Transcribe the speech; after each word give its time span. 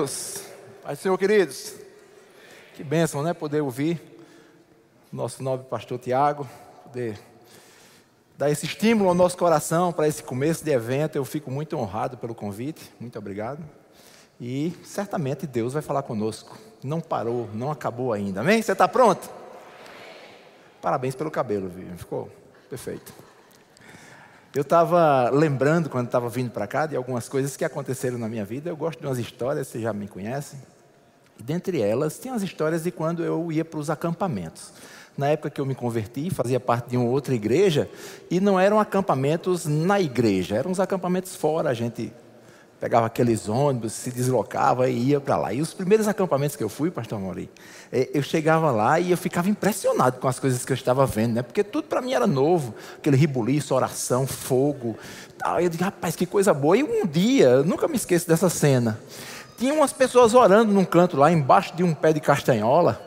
Deus. 0.00 0.42
Pai 0.82 0.96
Senhor, 0.96 1.18
queridos. 1.18 1.74
Que 2.74 2.82
bênção, 2.82 3.22
né? 3.22 3.34
Poder 3.34 3.60
ouvir 3.60 4.00
nosso 5.12 5.42
nobre 5.42 5.66
pastor 5.66 5.98
Tiago, 5.98 6.48
poder 6.84 7.20
dar 8.38 8.50
esse 8.50 8.64
estímulo 8.64 9.10
ao 9.10 9.14
nosso 9.14 9.36
coração 9.36 9.92
para 9.92 10.08
esse 10.08 10.22
começo 10.22 10.64
de 10.64 10.70
evento. 10.70 11.16
Eu 11.16 11.24
fico 11.26 11.50
muito 11.50 11.76
honrado 11.76 12.16
pelo 12.16 12.34
convite. 12.34 12.90
Muito 12.98 13.18
obrigado. 13.18 13.62
E 14.40 14.72
certamente 14.82 15.46
Deus 15.46 15.74
vai 15.74 15.82
falar 15.82 16.02
conosco. 16.02 16.56
Não 16.82 16.98
parou, 16.98 17.50
não 17.52 17.70
acabou 17.70 18.14
ainda. 18.14 18.40
Amém? 18.40 18.62
Você 18.62 18.72
está 18.72 18.88
pronto? 18.88 19.28
Parabéns 20.80 21.14
pelo 21.14 21.30
cabelo, 21.30 21.68
viu? 21.68 21.94
Ficou 21.98 22.30
perfeito. 22.70 23.12
Eu 24.52 24.62
estava 24.62 25.30
lembrando, 25.30 25.88
quando 25.88 26.06
estava 26.06 26.28
vindo 26.28 26.50
para 26.50 26.66
cá, 26.66 26.84
de 26.84 26.96
algumas 26.96 27.28
coisas 27.28 27.56
que 27.56 27.64
aconteceram 27.64 28.18
na 28.18 28.28
minha 28.28 28.44
vida. 28.44 28.68
Eu 28.68 28.76
gosto 28.76 28.98
de 28.98 29.06
umas 29.06 29.18
histórias, 29.18 29.68
vocês 29.68 29.84
já 29.84 29.92
me 29.92 30.08
conhecem. 30.08 30.58
E 31.38 31.42
dentre 31.42 31.80
elas, 31.80 32.18
tem 32.18 32.32
as 32.32 32.42
histórias 32.42 32.82
de 32.82 32.90
quando 32.90 33.22
eu 33.22 33.52
ia 33.52 33.64
para 33.64 33.78
os 33.78 33.88
acampamentos. 33.88 34.72
Na 35.16 35.28
época 35.28 35.50
que 35.50 35.60
eu 35.60 35.66
me 35.66 35.74
converti, 35.74 36.30
fazia 36.30 36.58
parte 36.58 36.90
de 36.90 36.96
uma 36.96 37.08
outra 37.08 37.32
igreja, 37.32 37.88
e 38.28 38.40
não 38.40 38.58
eram 38.58 38.80
acampamentos 38.80 39.66
na 39.66 40.00
igreja, 40.00 40.56
eram 40.56 40.72
os 40.72 40.80
acampamentos 40.80 41.36
fora. 41.36 41.70
A 41.70 41.74
gente 41.74 42.12
pegava 42.80 43.06
aqueles 43.06 43.46
ônibus, 43.46 43.92
se 43.92 44.10
deslocava 44.10 44.88
e 44.88 45.10
ia 45.10 45.20
para 45.20 45.36
lá. 45.36 45.52
E 45.52 45.60
os 45.60 45.74
primeiros 45.74 46.08
acampamentos 46.08 46.56
que 46.56 46.64
eu 46.64 46.68
fui, 46.68 46.90
pastor 46.90 47.20
Mauri, 47.20 47.50
é, 47.92 48.08
eu 48.14 48.22
chegava 48.22 48.70
lá 48.70 48.98
e 48.98 49.10
eu 49.10 49.18
ficava 49.18 49.50
impressionado 49.50 50.18
com 50.18 50.26
as 50.26 50.40
coisas 50.40 50.64
que 50.64 50.72
eu 50.72 50.74
estava 50.74 51.04
vendo, 51.04 51.34
né? 51.34 51.42
Porque 51.42 51.62
tudo 51.62 51.84
para 51.86 52.00
mim 52.00 52.14
era 52.14 52.26
novo, 52.26 52.74
aquele 52.96 53.18
ribuliço, 53.18 53.74
oração, 53.74 54.26
fogo, 54.26 54.96
tal. 55.38 55.60
Eu 55.60 55.68
digo, 55.68 55.84
rapaz, 55.84 56.16
que 56.16 56.24
coisa 56.24 56.54
boa. 56.54 56.76
E 56.76 56.82
um 56.82 57.06
dia, 57.06 57.48
eu 57.48 57.64
nunca 57.64 57.86
me 57.86 57.96
esqueço 57.96 58.26
dessa 58.26 58.48
cena. 58.48 58.98
Tinha 59.58 59.74
umas 59.74 59.92
pessoas 59.92 60.32
orando 60.32 60.72
num 60.72 60.86
canto 60.86 61.18
lá, 61.18 61.30
embaixo 61.30 61.76
de 61.76 61.82
um 61.82 61.92
pé 61.92 62.14
de 62.14 62.20
castanhola, 62.20 62.98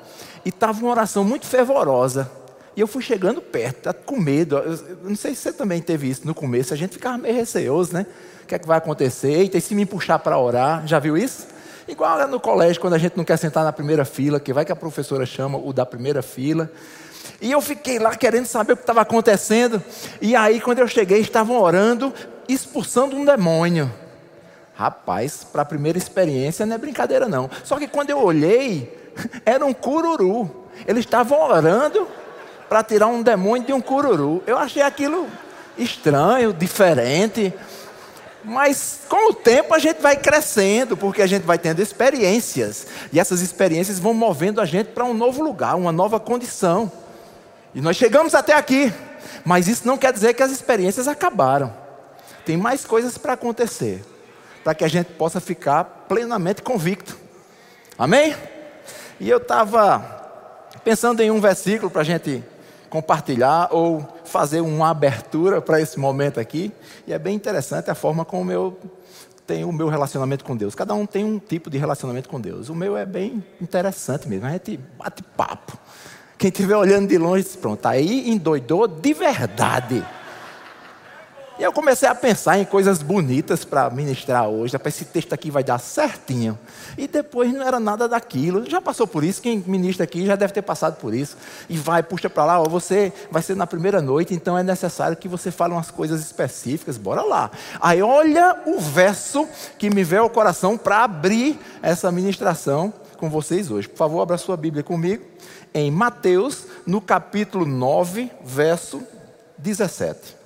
e 0.46 0.50
estava 0.50 0.80
uma 0.80 0.92
oração 0.92 1.24
muito 1.24 1.48
fervorosa. 1.48 2.30
E 2.76 2.82
eu 2.82 2.88
fui 2.88 3.02
chegando 3.02 3.42
perto, 3.42 3.84
tá 3.84 3.94
com 3.94 4.20
medo. 4.20 4.58
Eu 4.58 4.98
não 5.04 5.16
sei 5.16 5.34
se 5.34 5.42
você 5.42 5.54
também 5.54 5.82
teve 5.82 6.08
isso 6.08 6.28
no 6.28 6.36
começo, 6.36 6.74
a 6.74 6.78
gente 6.78 6.94
ficava 6.94 7.18
meio 7.18 7.36
receoso, 7.36 7.94
né? 7.94 8.06
O 8.44 8.46
que 8.46 8.56
é 8.56 8.60
que 8.60 8.68
vai 8.68 8.78
acontecer? 8.78 9.32
Eita, 9.32 9.58
e 9.58 9.62
se 9.62 9.74
me 9.74 9.86
puxar 9.86 10.20
para 10.20 10.38
orar? 10.38 10.86
Já 10.86 11.00
viu 11.00 11.18
isso? 11.18 11.48
Igual 11.88 12.28
no 12.28 12.40
colégio, 12.40 12.82
quando 12.82 12.94
a 12.94 12.98
gente 12.98 13.18
não 13.18 13.24
quer 13.24 13.38
sentar 13.38 13.64
na 13.64 13.72
primeira 13.72 14.06
fila, 14.06 14.40
que 14.40 14.54
vai 14.54 14.66
que 14.66 14.72
a 14.72 14.76
professora 14.76 15.26
chama 15.26 15.58
o 15.58 15.74
da 15.74 15.86
primeira 15.86 16.22
fila. 16.22 16.70
E 17.42 17.52
eu 17.52 17.62
fiquei 17.62 18.00
lá 18.00 18.16
querendo 18.16 18.46
saber 18.46 18.74
o 18.74 18.78
que 18.78 18.84
estava 18.84 19.02
acontecendo. 19.02 19.82
E 20.22 20.36
aí, 20.36 20.60
quando 20.60 20.80
eu 20.80 20.88
cheguei, 20.88 21.20
estavam 21.20 21.60
orando, 21.60 22.14
expulsando 22.48 23.16
um 23.16 23.26
demônio. 23.26 23.92
Rapaz, 24.76 25.44
para 25.44 25.62
a 25.62 25.66
primeira 25.66 25.98
experiência 25.98 26.66
não 26.66 26.76
é 26.76 26.78
brincadeira 26.78 27.28
não. 27.28 27.50
Só 27.64 27.78
que 27.78 27.88
quando 27.88 28.10
eu 28.10 28.20
olhei, 28.20 28.98
era 29.46 29.66
um 29.66 29.74
cururu. 29.74 30.68
Eles 30.88 31.06
estavam 31.06 31.42
orando 31.42 32.08
para 32.68 32.84
tirar 32.84 33.08
um 33.08 33.22
demônio 33.22 33.68
de 33.68 33.74
um 33.74 33.82
cururu. 33.82 34.42
Eu 34.48 34.58
achei 34.58 34.82
aquilo 34.82 35.28
estranho, 35.78 36.54
diferente. 36.54 37.54
Mas 38.44 39.00
com 39.08 39.32
o 39.32 39.34
tempo 39.34 39.74
a 39.74 39.80
gente 39.80 40.02
vai 40.02 40.18
crescendo, 40.18 40.98
porque 40.98 41.22
a 41.22 41.28
gente 41.28 41.44
vai 41.44 41.58
tendo 41.58 41.82
experiências. 41.82 42.88
E 43.12 43.20
essas 43.20 43.42
experiências 43.42 44.00
vão 44.00 44.14
movendo 44.14 44.60
a 44.60 44.66
gente 44.66 44.88
para 44.88 45.06
um 45.06 45.14
novo 45.14 45.42
lugar, 45.44 45.76
uma 45.76 45.92
nova 45.92 46.20
condição. 46.20 46.92
E 47.74 47.82
nós 47.82 47.96
chegamos 47.96 48.36
até 48.36 48.54
aqui. 48.54 48.92
Mas 49.46 49.68
isso 49.68 49.88
não 49.88 49.98
quer 49.98 50.14
dizer 50.14 50.34
que 50.34 50.44
as 50.44 50.52
experiências 50.52 51.08
acabaram. 51.08 51.74
Tem 52.46 52.58
mais 52.58 52.86
coisas 52.86 53.18
para 53.18 53.34
acontecer, 53.34 54.04
para 54.64 54.76
que 54.76 54.84
a 54.84 54.88
gente 54.88 55.08
possa 55.14 55.40
ficar 55.40 56.06
plenamente 56.08 56.62
convicto. 56.62 57.18
Amém? 57.98 58.36
E 59.20 59.30
eu 59.30 59.38
estava 59.38 60.22
pensando 60.84 61.22
em 61.22 61.32
um 61.32 61.40
versículo 61.40 61.90
para 61.90 62.02
a 62.02 62.06
gente 62.06 62.44
compartilhar 62.90 63.70
ou 63.72 64.08
fazer 64.34 64.62
uma 64.62 64.90
abertura 64.90 65.62
para 65.62 65.80
esse 65.80 66.00
momento 66.00 66.40
aqui. 66.40 66.72
E 67.06 67.14
é 67.14 67.20
bem 67.20 67.36
interessante 67.36 67.92
a 67.92 67.94
forma 67.94 68.26
como 68.26 68.52
eu 68.52 68.76
tenho 69.46 69.70
o 69.70 69.72
meu 69.72 69.88
relacionamento 69.90 70.44
com 70.44 70.58
Deus. 70.58 70.74
Cada 70.74 70.96
um 70.96 71.06
tem 71.06 71.24
um 71.24 71.38
tipo 71.38 71.70
de 71.70 71.78
relacionamento 71.78 72.28
com 72.28 72.42
Deus. 72.42 72.68
O 72.68 72.74
meu 72.74 72.98
é 72.98 73.06
bem 73.06 73.44
interessante 73.62 74.28
mesmo. 74.28 74.48
A 74.48 74.50
gente 74.50 74.80
bate 74.98 75.22
papo. 75.22 75.78
Quem 76.36 76.50
estiver 76.50 76.76
olhando 76.76 77.08
de 77.08 77.16
longe, 77.16 77.46
pronto, 77.62 77.86
aí 77.86 78.28
endoidou 78.28 78.88
de 78.88 79.14
verdade. 79.14 80.04
E 81.64 81.66
eu 81.66 81.72
comecei 81.72 82.10
a 82.10 82.14
pensar 82.14 82.60
em 82.60 82.66
coisas 82.66 83.02
bonitas 83.02 83.64
para 83.64 83.90
ministrar 83.90 84.50
hoje. 84.50 84.78
Para 84.78 84.90
esse 84.90 85.06
texto 85.06 85.32
aqui 85.32 85.50
vai 85.50 85.64
dar 85.64 85.80
certinho. 85.80 86.60
E 86.98 87.08
depois 87.08 87.54
não 87.54 87.66
era 87.66 87.80
nada 87.80 88.06
daquilo. 88.06 88.70
Já 88.70 88.82
passou 88.82 89.08
por 89.08 89.24
isso? 89.24 89.42
Quem 89.42 89.64
ministra 89.66 90.04
aqui 90.04 90.26
já 90.26 90.36
deve 90.36 90.52
ter 90.52 90.62
passado 90.62 90.98
por 90.98 91.14
isso. 91.14 91.38
E 91.70 91.78
vai, 91.78 92.04
puxa 92.04 92.30
para 92.30 92.44
lá, 92.44 92.62
ó, 92.62 92.68
você 92.68 93.14
vai 93.32 93.42
ser 93.42 93.56
na 93.56 93.66
primeira 93.66 94.02
noite, 94.02 94.34
então 94.34 94.58
é 94.58 94.62
necessário 94.62 95.16
que 95.16 95.30
você 95.30 95.52
fale 95.52 95.72
umas 95.72 95.90
coisas 95.90 96.20
específicas. 96.20 96.98
Bora 96.98 97.22
lá. 97.22 97.50
Aí 97.80 98.02
olha 98.02 98.58
o 98.66 98.78
verso 98.82 99.48
que 99.80 99.90
me 99.90 100.04
veio 100.04 100.24
ao 100.24 100.30
coração 100.30 100.78
para 100.78 101.06
abrir 101.06 101.58
essa 101.82 102.12
ministração 102.12 102.94
com 103.16 103.30
vocês 103.30 103.72
hoje. 103.72 103.88
Por 103.88 104.00
favor, 104.00 104.22
abra 104.22 104.38
sua 104.38 104.58
Bíblia 104.58 104.84
comigo. 104.84 105.24
Em 105.74 105.90
Mateus, 105.90 106.66
no 106.86 107.00
capítulo 107.00 107.66
9, 107.66 108.30
verso 108.44 109.02
17. 109.58 110.43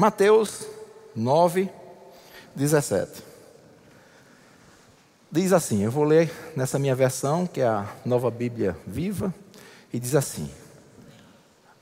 Mateus 0.00 0.66
9, 1.14 1.68
17. 2.56 3.22
Diz 5.30 5.52
assim, 5.52 5.84
eu 5.84 5.90
vou 5.90 6.04
ler 6.04 6.32
nessa 6.56 6.78
minha 6.78 6.94
versão, 6.94 7.46
que 7.46 7.60
é 7.60 7.66
a 7.66 7.86
nova 8.02 8.30
Bíblia 8.30 8.74
viva, 8.86 9.34
e 9.92 10.00
diz 10.00 10.14
assim: 10.14 10.50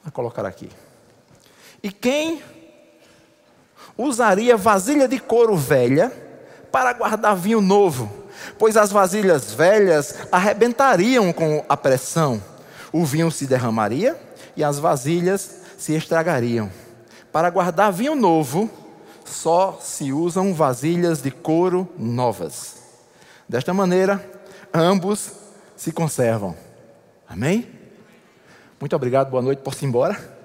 vou 0.02 0.10
colocar 0.10 0.44
aqui. 0.44 0.68
E 1.80 1.92
quem 1.92 2.42
usaria 3.96 4.56
vasilha 4.56 5.06
de 5.06 5.20
couro 5.20 5.56
velha 5.56 6.10
para 6.72 6.92
guardar 6.94 7.36
vinho 7.36 7.60
novo? 7.60 8.12
Pois 8.58 8.76
as 8.76 8.90
vasilhas 8.90 9.52
velhas 9.52 10.16
arrebentariam 10.32 11.32
com 11.32 11.64
a 11.68 11.76
pressão, 11.76 12.42
o 12.92 13.04
vinho 13.04 13.30
se 13.30 13.46
derramaria 13.46 14.20
e 14.56 14.64
as 14.64 14.80
vasilhas 14.80 15.60
se 15.78 15.94
estragariam. 15.94 16.68
Para 17.32 17.50
guardar 17.50 17.92
vinho 17.92 18.14
novo, 18.14 18.70
só 19.24 19.78
se 19.80 20.12
usam 20.12 20.54
vasilhas 20.54 21.20
de 21.20 21.30
couro 21.30 21.88
novas. 21.98 22.76
Desta 23.48 23.74
maneira, 23.74 24.24
ambos 24.72 25.32
se 25.76 25.92
conservam. 25.92 26.56
Amém? 27.28 27.68
Muito 28.80 28.94
obrigado, 28.96 29.30
boa 29.30 29.42
noite, 29.42 29.60
posso 29.60 29.84
ir 29.84 29.88
embora? 29.88 30.38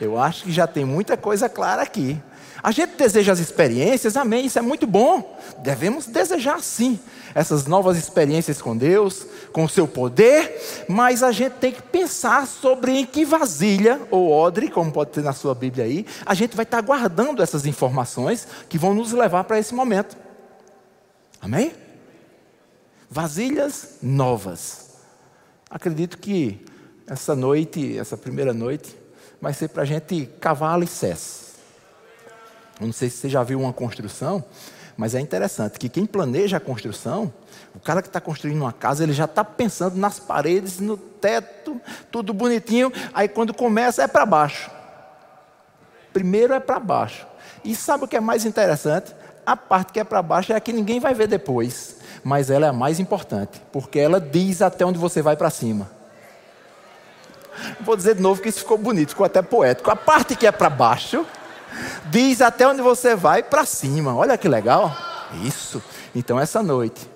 Eu 0.00 0.18
acho 0.18 0.44
que 0.44 0.52
já 0.52 0.66
tem 0.66 0.84
muita 0.84 1.16
coisa 1.16 1.48
clara 1.48 1.82
aqui. 1.82 2.20
A 2.62 2.72
gente 2.72 2.96
deseja 2.96 3.32
as 3.32 3.38
experiências, 3.38 4.16
amém, 4.16 4.46
isso 4.46 4.58
é 4.58 4.62
muito 4.62 4.86
bom. 4.86 5.38
Devemos 5.58 6.06
desejar 6.06 6.60
sim 6.60 6.98
essas 7.34 7.66
novas 7.66 7.96
experiências 7.96 8.60
com 8.60 8.76
Deus, 8.76 9.26
com 9.52 9.64
o 9.64 9.68
seu 9.68 9.86
poder, 9.86 10.60
mas 10.88 11.22
a 11.22 11.30
gente 11.30 11.54
tem 11.54 11.72
que 11.72 11.82
pensar 11.82 12.46
sobre 12.46 12.92
em 12.92 13.06
que 13.06 13.24
vasilha 13.24 14.00
ou 14.10 14.30
odre, 14.32 14.68
como 14.68 14.90
pode 14.90 15.10
ter 15.10 15.22
na 15.22 15.32
sua 15.32 15.54
Bíblia 15.54 15.84
aí, 15.84 16.06
a 16.26 16.34
gente 16.34 16.56
vai 16.56 16.64
estar 16.64 16.80
guardando 16.80 17.42
essas 17.42 17.64
informações 17.64 18.48
que 18.68 18.78
vão 18.78 18.94
nos 18.94 19.12
levar 19.12 19.44
para 19.44 19.58
esse 19.58 19.74
momento. 19.74 20.16
Amém? 21.40 21.72
Vasilhas 23.08 23.98
novas. 24.02 24.88
Acredito 25.70 26.18
que 26.18 26.64
essa 27.06 27.36
noite, 27.36 27.96
essa 27.96 28.16
primeira 28.16 28.52
noite, 28.52 28.96
vai 29.40 29.54
ser 29.54 29.68
para 29.68 29.82
a 29.82 29.86
gente 29.86 30.28
cavar 30.40 30.74
alicerce. 30.74 31.47
Eu 32.80 32.86
não 32.86 32.92
sei 32.92 33.10
se 33.10 33.18
você 33.18 33.28
já 33.28 33.42
viu 33.42 33.60
uma 33.60 33.72
construção, 33.72 34.44
mas 34.96 35.14
é 35.14 35.20
interessante 35.20 35.78
que 35.78 35.88
quem 35.88 36.06
planeja 36.06 36.56
a 36.56 36.60
construção, 36.60 37.32
o 37.74 37.80
cara 37.80 38.02
que 38.02 38.08
está 38.08 38.20
construindo 38.20 38.60
uma 38.60 38.72
casa, 38.72 39.04
ele 39.04 39.12
já 39.12 39.26
está 39.26 39.44
pensando 39.44 39.96
nas 39.96 40.18
paredes, 40.18 40.80
no 40.80 40.96
teto, 40.96 41.80
tudo 42.10 42.32
bonitinho. 42.32 42.92
Aí 43.14 43.28
quando 43.28 43.54
começa 43.54 44.02
é 44.02 44.08
para 44.08 44.26
baixo. 44.26 44.70
Primeiro 46.12 46.52
é 46.52 46.60
para 46.60 46.80
baixo. 46.80 47.26
E 47.64 47.74
sabe 47.74 48.04
o 48.04 48.08
que 48.08 48.16
é 48.16 48.20
mais 48.20 48.44
interessante? 48.44 49.14
A 49.46 49.56
parte 49.56 49.92
que 49.92 50.00
é 50.00 50.04
para 50.04 50.22
baixo 50.22 50.52
é 50.52 50.56
a 50.56 50.60
que 50.60 50.72
ninguém 50.72 51.00
vai 51.00 51.14
ver 51.14 51.28
depois. 51.28 51.96
Mas 52.24 52.50
ela 52.50 52.66
é 52.66 52.68
a 52.68 52.72
mais 52.72 52.98
importante, 52.98 53.62
porque 53.72 53.98
ela 53.98 54.20
diz 54.20 54.60
até 54.62 54.84
onde 54.84 54.98
você 54.98 55.22
vai 55.22 55.36
para 55.36 55.50
cima. 55.50 55.88
Vou 57.80 57.96
dizer 57.96 58.16
de 58.16 58.20
novo 58.20 58.42
que 58.42 58.48
isso 58.48 58.60
ficou 58.60 58.78
bonito, 58.78 59.10
ficou 59.10 59.26
até 59.26 59.42
poético. 59.42 59.90
A 59.90 59.96
parte 59.96 60.34
que 60.34 60.46
é 60.46 60.52
para 60.52 60.68
baixo 60.68 61.24
Diz 62.10 62.40
até 62.40 62.66
onde 62.66 62.82
você 62.82 63.14
vai 63.14 63.42
para 63.42 63.64
cima. 63.64 64.14
Olha 64.14 64.38
que 64.38 64.48
legal. 64.48 64.96
Isso. 65.44 65.82
Então, 66.14 66.38
essa 66.38 66.62
noite, 66.62 67.08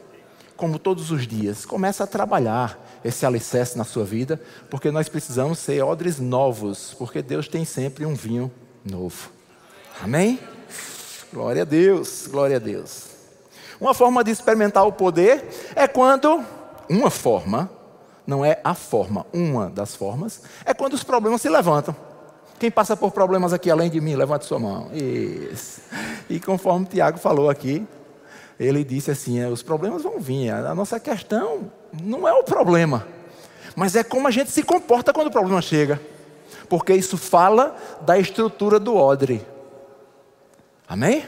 como 0.57 0.79
todos 0.79 1.11
os 1.11 1.27
dias, 1.27 1.65
começa 1.65 2.05
a 2.05 2.07
trabalhar 2.07 2.79
esse 3.05 3.27
alicerce 3.27 3.77
na 3.77 3.85
sua 3.85 4.05
vida, 4.05 4.41
porque 4.71 4.91
nós 4.91 5.09
precisamos 5.09 5.59
ser 5.59 5.83
odres 5.83 6.21
novos, 6.21 6.95
porque 6.99 7.21
Deus 7.21 7.49
tem 7.49 7.65
sempre 7.65 8.07
um 8.07 8.15
vinho 8.15 8.51
novo. 8.85 9.31
Amém? 10.01 10.39
Glória 11.33 11.63
a 11.63 11.65
Deus, 11.65 12.29
glória 12.31 12.57
a 12.57 12.61
Deus. 12.61 13.07
Uma 13.81 13.95
forma 13.95 14.23
de 14.23 14.31
experimentar 14.31 14.87
o 14.87 14.93
poder 14.93 15.73
é 15.75 15.89
quando, 15.89 16.45
uma 16.89 17.11
forma, 17.11 17.69
não 18.27 18.45
é 18.45 18.61
a 18.63 18.75
forma, 18.75 19.27
uma 19.33 19.69
das 19.69 19.97
formas, 19.97 20.43
é 20.65 20.73
quando 20.73 20.93
os 20.93 21.03
problemas 21.03 21.43
se 21.43 21.49
levantam. 21.49 21.97
Quem 22.63 22.71
passa 22.71 22.97
por 22.97 23.11
problemas 23.11 23.53
aqui 23.53 23.69
além 23.73 23.91
de 23.91 24.01
mim, 24.01 24.15
levante 24.15 24.45
sua 24.45 24.57
mão. 24.57 24.89
Isso. 24.93 25.81
E 26.31 26.39
conforme 26.39 26.87
o 26.87 26.89
Tiago 26.89 27.19
falou 27.19 27.51
aqui, 27.51 27.85
ele 28.57 28.85
disse 28.85 29.11
assim: 29.11 29.41
é, 29.41 29.49
os 29.49 29.65
problemas 29.65 30.05
vão 30.05 30.21
vir. 30.21 30.51
A 30.51 30.73
nossa 30.73 31.01
questão 31.01 31.73
não 32.01 32.29
é 32.29 32.33
o 32.33 32.45
problema, 32.45 33.05
mas 33.75 33.97
é 33.97 34.05
como 34.05 34.29
a 34.29 34.31
gente 34.31 34.53
se 34.53 34.63
comporta 34.63 35.13
quando 35.13 35.27
o 35.27 35.31
problema 35.33 35.61
chega. 35.61 36.01
Porque 36.69 36.95
isso 36.95 37.19
fala 37.19 37.75
da 38.03 38.17
estrutura 38.17 38.79
do 38.79 38.95
odre. 38.95 39.45
Amém? 40.89 41.25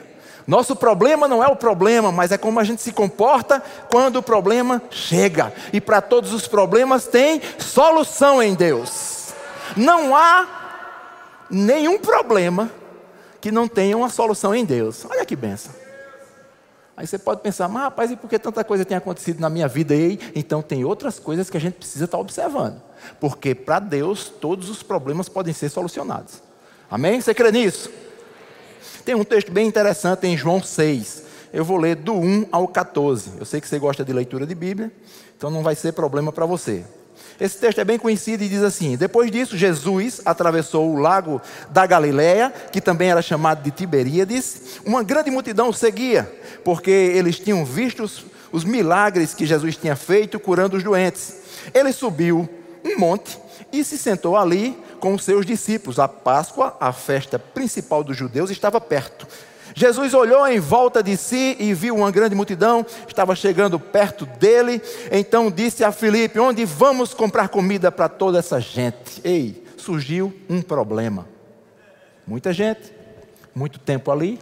Nosso 0.46 0.76
problema 0.76 1.26
não 1.26 1.42
é 1.42 1.48
o 1.48 1.56
problema, 1.56 2.12
mas 2.12 2.30
é 2.30 2.38
como 2.38 2.60
a 2.60 2.64
gente 2.64 2.80
se 2.80 2.92
comporta 2.92 3.60
quando 3.90 4.18
o 4.18 4.22
problema 4.22 4.80
chega. 4.88 5.52
E 5.72 5.80
para 5.80 6.00
todos 6.00 6.32
os 6.32 6.46
problemas 6.46 7.08
tem 7.08 7.42
solução 7.58 8.40
em 8.40 8.54
Deus. 8.54 9.34
Não 9.76 10.14
há 10.14 10.62
nenhum 11.50 11.98
problema 11.98 12.70
que 13.40 13.52
não 13.52 13.68
tenha 13.68 13.96
uma 13.96 14.08
solução 14.08 14.54
em 14.54 14.64
Deus. 14.64 15.04
Olha 15.04 15.24
que 15.24 15.36
benção. 15.36 15.74
Aí 16.96 17.06
você 17.06 17.18
pode 17.18 17.40
pensar, 17.40 17.68
mas 17.68 17.82
rapaz, 17.82 18.10
e 18.10 18.16
por 18.16 18.30
que 18.30 18.38
tanta 18.38 18.62
coisa 18.62 18.84
tem 18.84 18.96
acontecido 18.96 19.40
na 19.40 19.50
minha 19.50 19.66
vida 19.66 19.94
aí? 19.94 20.18
Então 20.34 20.62
tem 20.62 20.84
outras 20.84 21.18
coisas 21.18 21.50
que 21.50 21.56
a 21.56 21.60
gente 21.60 21.74
precisa 21.74 22.04
estar 22.04 22.18
observando. 22.18 22.80
Porque 23.20 23.54
para 23.54 23.80
Deus 23.80 24.28
todos 24.28 24.70
os 24.70 24.82
problemas 24.82 25.28
podem 25.28 25.52
ser 25.52 25.68
solucionados. 25.68 26.40
Amém? 26.88 27.20
Você 27.20 27.34
crê 27.34 27.50
nisso? 27.50 27.90
Tem 29.04 29.14
um 29.14 29.24
texto 29.24 29.50
bem 29.50 29.66
interessante 29.66 30.26
em 30.26 30.36
João 30.36 30.62
6. 30.62 31.24
Eu 31.52 31.64
vou 31.64 31.76
ler 31.76 31.96
do 31.96 32.14
1 32.14 32.46
ao 32.52 32.68
14. 32.68 33.32
Eu 33.38 33.44
sei 33.44 33.60
que 33.60 33.68
você 33.68 33.78
gosta 33.78 34.04
de 34.04 34.12
leitura 34.12 34.46
de 34.46 34.54
Bíblia, 34.54 34.92
então 35.36 35.50
não 35.50 35.62
vai 35.62 35.74
ser 35.74 35.92
problema 35.92 36.32
para 36.32 36.46
você. 36.46 36.84
Esse 37.40 37.58
texto 37.58 37.80
é 37.80 37.84
bem 37.84 37.98
conhecido 37.98 38.44
e 38.44 38.48
diz 38.48 38.62
assim: 38.62 38.96
Depois 38.96 39.30
disso, 39.30 39.56
Jesus 39.56 40.20
atravessou 40.24 40.90
o 40.92 40.98
lago 40.98 41.40
da 41.70 41.86
Galiléia, 41.86 42.52
que 42.72 42.80
também 42.80 43.10
era 43.10 43.22
chamado 43.22 43.62
de 43.62 43.70
Tiberíades. 43.70 44.80
Uma 44.84 45.02
grande 45.02 45.30
multidão 45.30 45.72
seguia, 45.72 46.30
porque 46.64 46.90
eles 46.90 47.38
tinham 47.38 47.64
visto 47.64 48.04
os, 48.04 48.24
os 48.52 48.64
milagres 48.64 49.34
que 49.34 49.46
Jesus 49.46 49.76
tinha 49.76 49.96
feito 49.96 50.38
curando 50.38 50.76
os 50.76 50.82
doentes. 50.82 51.34
Ele 51.72 51.92
subiu 51.92 52.48
um 52.84 52.98
monte 52.98 53.38
e 53.72 53.82
se 53.82 53.98
sentou 53.98 54.36
ali 54.36 54.78
com 55.00 55.14
os 55.14 55.24
seus 55.24 55.44
discípulos. 55.44 55.98
A 55.98 56.06
Páscoa, 56.06 56.76
a 56.78 56.92
festa 56.92 57.38
principal 57.38 58.04
dos 58.04 58.16
judeus, 58.16 58.50
estava 58.50 58.80
perto. 58.80 59.26
Jesus 59.74 60.14
olhou 60.14 60.46
em 60.46 60.60
volta 60.60 61.02
de 61.02 61.16
si 61.16 61.56
e 61.58 61.74
viu 61.74 61.96
uma 61.96 62.10
grande 62.10 62.34
multidão, 62.34 62.86
estava 63.08 63.34
chegando 63.34 63.78
perto 63.78 64.24
dele. 64.24 64.80
Então 65.10 65.50
disse 65.50 65.82
a 65.82 65.90
Filipe: 65.90 66.38
Onde 66.38 66.64
vamos 66.64 67.12
comprar 67.12 67.48
comida 67.48 67.90
para 67.90 68.08
toda 68.08 68.38
essa 68.38 68.60
gente? 68.60 69.20
Ei, 69.24 69.64
surgiu 69.76 70.32
um 70.48 70.62
problema. 70.62 71.26
Muita 72.26 72.52
gente, 72.52 72.92
muito 73.54 73.78
tempo 73.78 74.10
ali, 74.10 74.38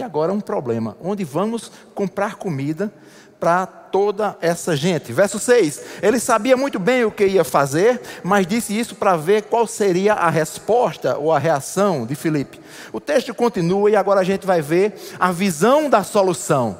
e 0.00 0.02
agora 0.02 0.32
um 0.32 0.40
problema. 0.40 0.96
Onde 1.02 1.24
vamos 1.24 1.70
comprar 1.94 2.36
comida 2.36 2.92
para 3.38 3.66
toda 3.66 4.36
essa 4.40 4.74
gente. 4.74 5.12
Verso 5.12 5.38
6: 5.38 5.82
Ele 6.02 6.18
sabia 6.18 6.56
muito 6.56 6.78
bem 6.78 7.04
o 7.04 7.10
que 7.10 7.26
ia 7.26 7.44
fazer, 7.44 8.00
mas 8.22 8.46
disse 8.46 8.78
isso 8.78 8.94
para 8.94 9.16
ver 9.16 9.42
qual 9.42 9.66
seria 9.66 10.14
a 10.14 10.30
resposta 10.30 11.16
ou 11.18 11.32
a 11.32 11.38
reação 11.38 12.06
de 12.06 12.14
Filipe. 12.14 12.60
O 12.92 13.00
texto 13.00 13.34
continua 13.34 13.90
e 13.90 13.96
agora 13.96 14.20
a 14.20 14.24
gente 14.24 14.46
vai 14.46 14.62
ver 14.62 14.94
a 15.18 15.30
visão 15.32 15.88
da 15.88 16.02
solução. 16.02 16.78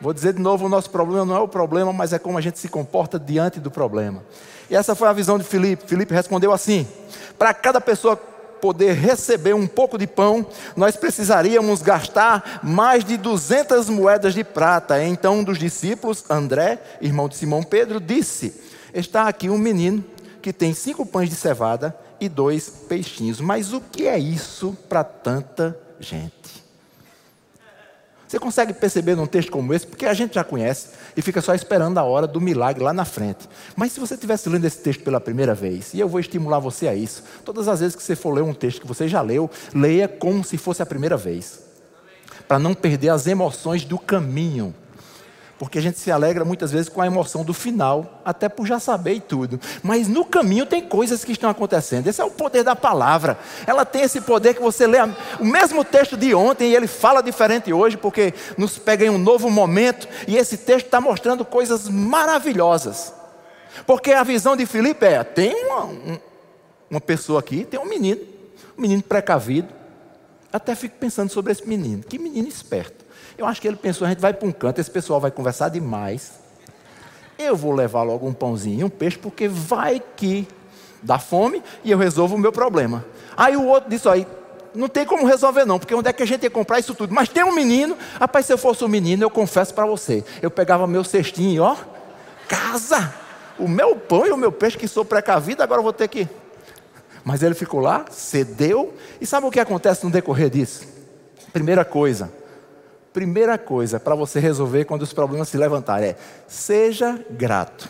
Vou 0.00 0.12
dizer 0.12 0.32
de 0.32 0.40
novo: 0.40 0.66
o 0.66 0.68
nosso 0.68 0.90
problema 0.90 1.24
não 1.24 1.36
é 1.36 1.40
o 1.40 1.48
problema, 1.48 1.92
mas 1.92 2.12
é 2.12 2.18
como 2.18 2.38
a 2.38 2.40
gente 2.40 2.58
se 2.58 2.68
comporta 2.68 3.18
diante 3.18 3.58
do 3.58 3.70
problema. 3.70 4.22
E 4.70 4.76
essa 4.76 4.94
foi 4.94 5.08
a 5.08 5.12
visão 5.12 5.38
de 5.38 5.44
Filipe. 5.44 5.88
Filipe 5.88 6.14
respondeu 6.14 6.52
assim: 6.52 6.86
Para 7.36 7.52
cada 7.52 7.80
pessoa 7.80 8.16
poder 8.60 8.92
receber 8.92 9.54
um 9.54 9.66
pouco 9.66 9.96
de 9.96 10.06
pão, 10.06 10.46
nós 10.76 10.96
precisaríamos 10.96 11.82
gastar 11.82 12.60
mais 12.62 13.04
de 13.04 13.16
200 13.16 13.88
moedas 13.88 14.34
de 14.34 14.44
prata. 14.44 15.02
Então, 15.02 15.38
um 15.38 15.44
dos 15.44 15.58
discípulos, 15.58 16.24
André, 16.28 16.78
irmão 17.00 17.28
de 17.28 17.36
Simão 17.36 17.62
Pedro, 17.62 18.00
disse: 18.00 18.54
Está 18.92 19.28
aqui 19.28 19.48
um 19.48 19.58
menino 19.58 20.04
que 20.40 20.52
tem 20.52 20.72
cinco 20.72 21.04
pães 21.04 21.28
de 21.28 21.34
cevada 21.34 21.96
e 22.20 22.28
dois 22.28 22.68
peixinhos. 22.68 23.40
Mas 23.40 23.72
o 23.72 23.80
que 23.80 24.06
é 24.06 24.18
isso 24.18 24.76
para 24.88 25.04
tanta 25.04 25.78
gente? 26.00 26.67
Você 28.28 28.38
consegue 28.38 28.74
perceber 28.74 29.16
num 29.16 29.26
texto 29.26 29.50
como 29.50 29.72
esse? 29.72 29.86
Porque 29.86 30.04
a 30.04 30.12
gente 30.12 30.34
já 30.34 30.44
conhece 30.44 30.88
e 31.16 31.22
fica 31.22 31.40
só 31.40 31.54
esperando 31.54 31.96
a 31.96 32.02
hora 32.02 32.26
do 32.26 32.38
milagre 32.42 32.84
lá 32.84 32.92
na 32.92 33.06
frente. 33.06 33.48
Mas 33.74 33.92
se 33.92 34.00
você 34.00 34.14
estivesse 34.14 34.50
lendo 34.50 34.66
esse 34.66 34.78
texto 34.82 35.02
pela 35.02 35.18
primeira 35.18 35.54
vez, 35.54 35.94
e 35.94 36.00
eu 36.00 36.06
vou 36.06 36.20
estimular 36.20 36.58
você 36.58 36.86
a 36.86 36.94
isso, 36.94 37.24
todas 37.42 37.68
as 37.68 37.80
vezes 37.80 37.96
que 37.96 38.02
você 38.02 38.14
for 38.14 38.34
ler 38.34 38.42
um 38.42 38.52
texto 38.52 38.82
que 38.82 38.86
você 38.86 39.08
já 39.08 39.22
leu, 39.22 39.50
leia 39.74 40.06
como 40.06 40.44
se 40.44 40.58
fosse 40.58 40.82
a 40.82 40.86
primeira 40.86 41.16
vez. 41.16 41.60
Para 42.46 42.58
não 42.58 42.74
perder 42.74 43.08
as 43.08 43.26
emoções 43.26 43.86
do 43.86 43.98
caminho 43.98 44.74
porque 45.58 45.78
a 45.78 45.82
gente 45.82 45.98
se 45.98 46.10
alegra 46.10 46.44
muitas 46.44 46.70
vezes 46.70 46.88
com 46.88 47.02
a 47.02 47.06
emoção 47.06 47.44
do 47.44 47.52
final, 47.52 48.20
até 48.24 48.48
por 48.48 48.64
já 48.66 48.78
saber 48.78 49.14
e 49.14 49.20
tudo. 49.20 49.60
Mas 49.82 50.06
no 50.06 50.24
caminho 50.24 50.64
tem 50.64 50.80
coisas 50.80 51.24
que 51.24 51.32
estão 51.32 51.50
acontecendo. 51.50 52.06
Esse 52.06 52.20
é 52.20 52.24
o 52.24 52.30
poder 52.30 52.62
da 52.62 52.76
palavra. 52.76 53.36
Ela 53.66 53.84
tem 53.84 54.02
esse 54.02 54.20
poder 54.20 54.54
que 54.54 54.62
você 54.62 54.86
lê 54.86 54.98
o 55.40 55.44
mesmo 55.44 55.84
texto 55.84 56.16
de 56.16 56.32
ontem 56.32 56.70
e 56.70 56.76
ele 56.76 56.86
fala 56.86 57.20
diferente 57.20 57.72
hoje, 57.72 57.96
porque 57.96 58.32
nos 58.56 58.78
pega 58.78 59.04
em 59.04 59.10
um 59.10 59.18
novo 59.18 59.50
momento 59.50 60.08
e 60.28 60.36
esse 60.36 60.56
texto 60.58 60.86
está 60.86 61.00
mostrando 61.00 61.44
coisas 61.44 61.88
maravilhosas. 61.88 63.12
Porque 63.84 64.12
a 64.12 64.22
visão 64.22 64.56
de 64.56 64.64
Filipe 64.64 65.04
é: 65.04 65.24
tem 65.24 65.64
uma, 65.64 65.84
um, 65.86 66.18
uma 66.88 67.00
pessoa 67.00 67.40
aqui, 67.40 67.64
tem 67.64 67.80
um 67.80 67.84
menino, 67.84 68.20
um 68.76 68.82
menino 68.82 69.02
precavido. 69.02 69.76
Até 70.52 70.74
fico 70.74 70.96
pensando 70.98 71.30
sobre 71.30 71.52
esse 71.52 71.68
menino. 71.68 72.02
Que 72.02 72.18
menino 72.18 72.48
esperto. 72.48 73.07
Eu 73.38 73.46
acho 73.46 73.60
que 73.60 73.68
ele 73.68 73.76
pensou: 73.76 74.04
a 74.04 74.10
gente 74.10 74.20
vai 74.20 74.34
para 74.34 74.46
um 74.48 74.52
canto, 74.52 74.80
esse 74.80 74.90
pessoal 74.90 75.20
vai 75.20 75.30
conversar 75.30 75.68
demais. 75.68 76.32
Eu 77.38 77.54
vou 77.54 77.72
levar 77.72 78.02
logo 78.02 78.26
um 78.26 78.32
pãozinho 78.32 78.80
e 78.80 78.84
um 78.84 78.90
peixe, 78.90 79.16
porque 79.16 79.46
vai 79.46 80.02
que 80.16 80.48
dá 81.00 81.20
fome 81.20 81.62
e 81.84 81.92
eu 81.92 81.96
resolvo 81.96 82.34
o 82.34 82.38
meu 82.38 82.50
problema. 82.50 83.04
Aí 83.36 83.56
o 83.56 83.64
outro 83.64 83.88
disse: 83.88 84.08
aí, 84.08 84.26
não 84.74 84.88
tem 84.88 85.06
como 85.06 85.24
resolver 85.24 85.64
não, 85.64 85.78
porque 85.78 85.94
onde 85.94 86.08
é 86.08 86.12
que 86.12 86.22
a 86.22 86.26
gente 86.26 86.42
ia 86.42 86.50
comprar 86.50 86.80
isso 86.80 86.96
tudo? 86.96 87.14
Mas 87.14 87.28
tem 87.28 87.44
um 87.44 87.54
menino, 87.54 87.96
rapaz, 88.18 88.44
se 88.44 88.52
eu 88.52 88.58
fosse 88.58 88.84
um 88.84 88.88
menino, 88.88 89.22
eu 89.22 89.30
confesso 89.30 89.72
para 89.72 89.86
você, 89.86 90.24
eu 90.42 90.50
pegava 90.50 90.84
meu 90.88 91.04
cestinho, 91.04 91.62
ó, 91.62 91.76
casa, 92.48 93.14
o 93.56 93.68
meu 93.68 93.94
pão 93.94 94.26
e 94.26 94.30
o 94.30 94.36
meu 94.36 94.50
peixe 94.50 94.76
que 94.76 94.88
sou 94.88 95.04
precavido, 95.04 95.62
agora 95.62 95.78
eu 95.78 95.84
vou 95.84 95.92
ter 95.92 96.08
que. 96.08 96.28
Mas 97.24 97.42
ele 97.42 97.54
ficou 97.54 97.78
lá, 97.78 98.06
cedeu, 98.10 98.94
e 99.20 99.26
sabe 99.26 99.46
o 99.46 99.50
que 99.50 99.60
acontece 99.60 100.04
no 100.04 100.10
decorrer 100.10 100.50
disso? 100.50 100.86
Primeira 101.52 101.84
coisa, 101.84 102.32
primeira 103.12 103.58
coisa 103.58 103.98
para 103.98 104.14
você 104.14 104.38
resolver 104.38 104.84
quando 104.84 105.02
os 105.02 105.12
problemas 105.12 105.48
se 105.48 105.56
levantarem 105.56 106.10
é: 106.10 106.16
seja 106.46 107.18
grato. 107.30 107.88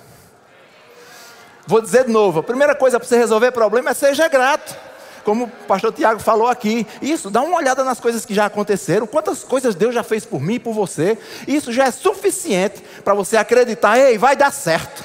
Vou 1.67 1.81
dizer 1.81 2.05
de 2.05 2.11
novo: 2.11 2.41
a 2.41 2.43
primeira 2.43 2.75
coisa 2.75 2.99
para 2.99 3.09
você 3.09 3.17
resolver 3.17 3.53
problema 3.53 3.91
é 3.91 3.95
seja 3.95 4.29
grato. 4.29 4.75
Como 5.25 5.45
o 5.45 5.49
pastor 5.67 5.93
Tiago 5.93 6.21
falou 6.21 6.47
aqui, 6.49 6.87
isso, 7.03 7.29
dá 7.29 7.43
uma 7.43 7.59
olhada 7.59 7.85
nas 7.85 8.01
coisas 8.01 8.25
que 8.25 8.33
já 8.33 8.47
aconteceram, 8.47 9.07
quantas 9.07 9.45
coisas 9.45 9.75
Deus 9.75 9.95
já 9.95 10.03
fez 10.03 10.25
por 10.25 10.41
mim 10.41 10.55
e 10.55 10.59
por 10.59 10.73
você. 10.73 11.19
Isso 11.47 11.71
já 11.71 11.85
é 11.85 11.91
suficiente 11.91 12.83
para 13.05 13.13
você 13.13 13.37
acreditar, 13.37 13.99
ei, 13.99 14.17
vai 14.17 14.35
dar 14.35 14.51
certo. 14.51 15.05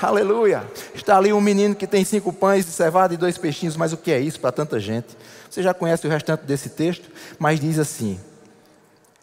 Aleluia. 0.00 0.64
Está 0.94 1.16
ali 1.16 1.32
um 1.32 1.40
menino 1.40 1.74
que 1.74 1.86
tem 1.86 2.04
cinco 2.04 2.32
pães 2.32 2.64
de 2.64 2.72
cevada 2.72 3.14
e 3.14 3.16
dois 3.16 3.36
peixinhos, 3.38 3.76
mas 3.76 3.92
o 3.92 3.96
que 3.96 4.12
é 4.12 4.20
isso 4.20 4.38
para 4.38 4.52
tanta 4.52 4.78
gente? 4.78 5.16
Você 5.50 5.62
já 5.62 5.74
conhece 5.74 6.06
o 6.06 6.10
restante 6.10 6.44
desse 6.44 6.68
texto, 6.68 7.10
mas 7.38 7.58
diz 7.58 7.78
assim: 7.78 8.20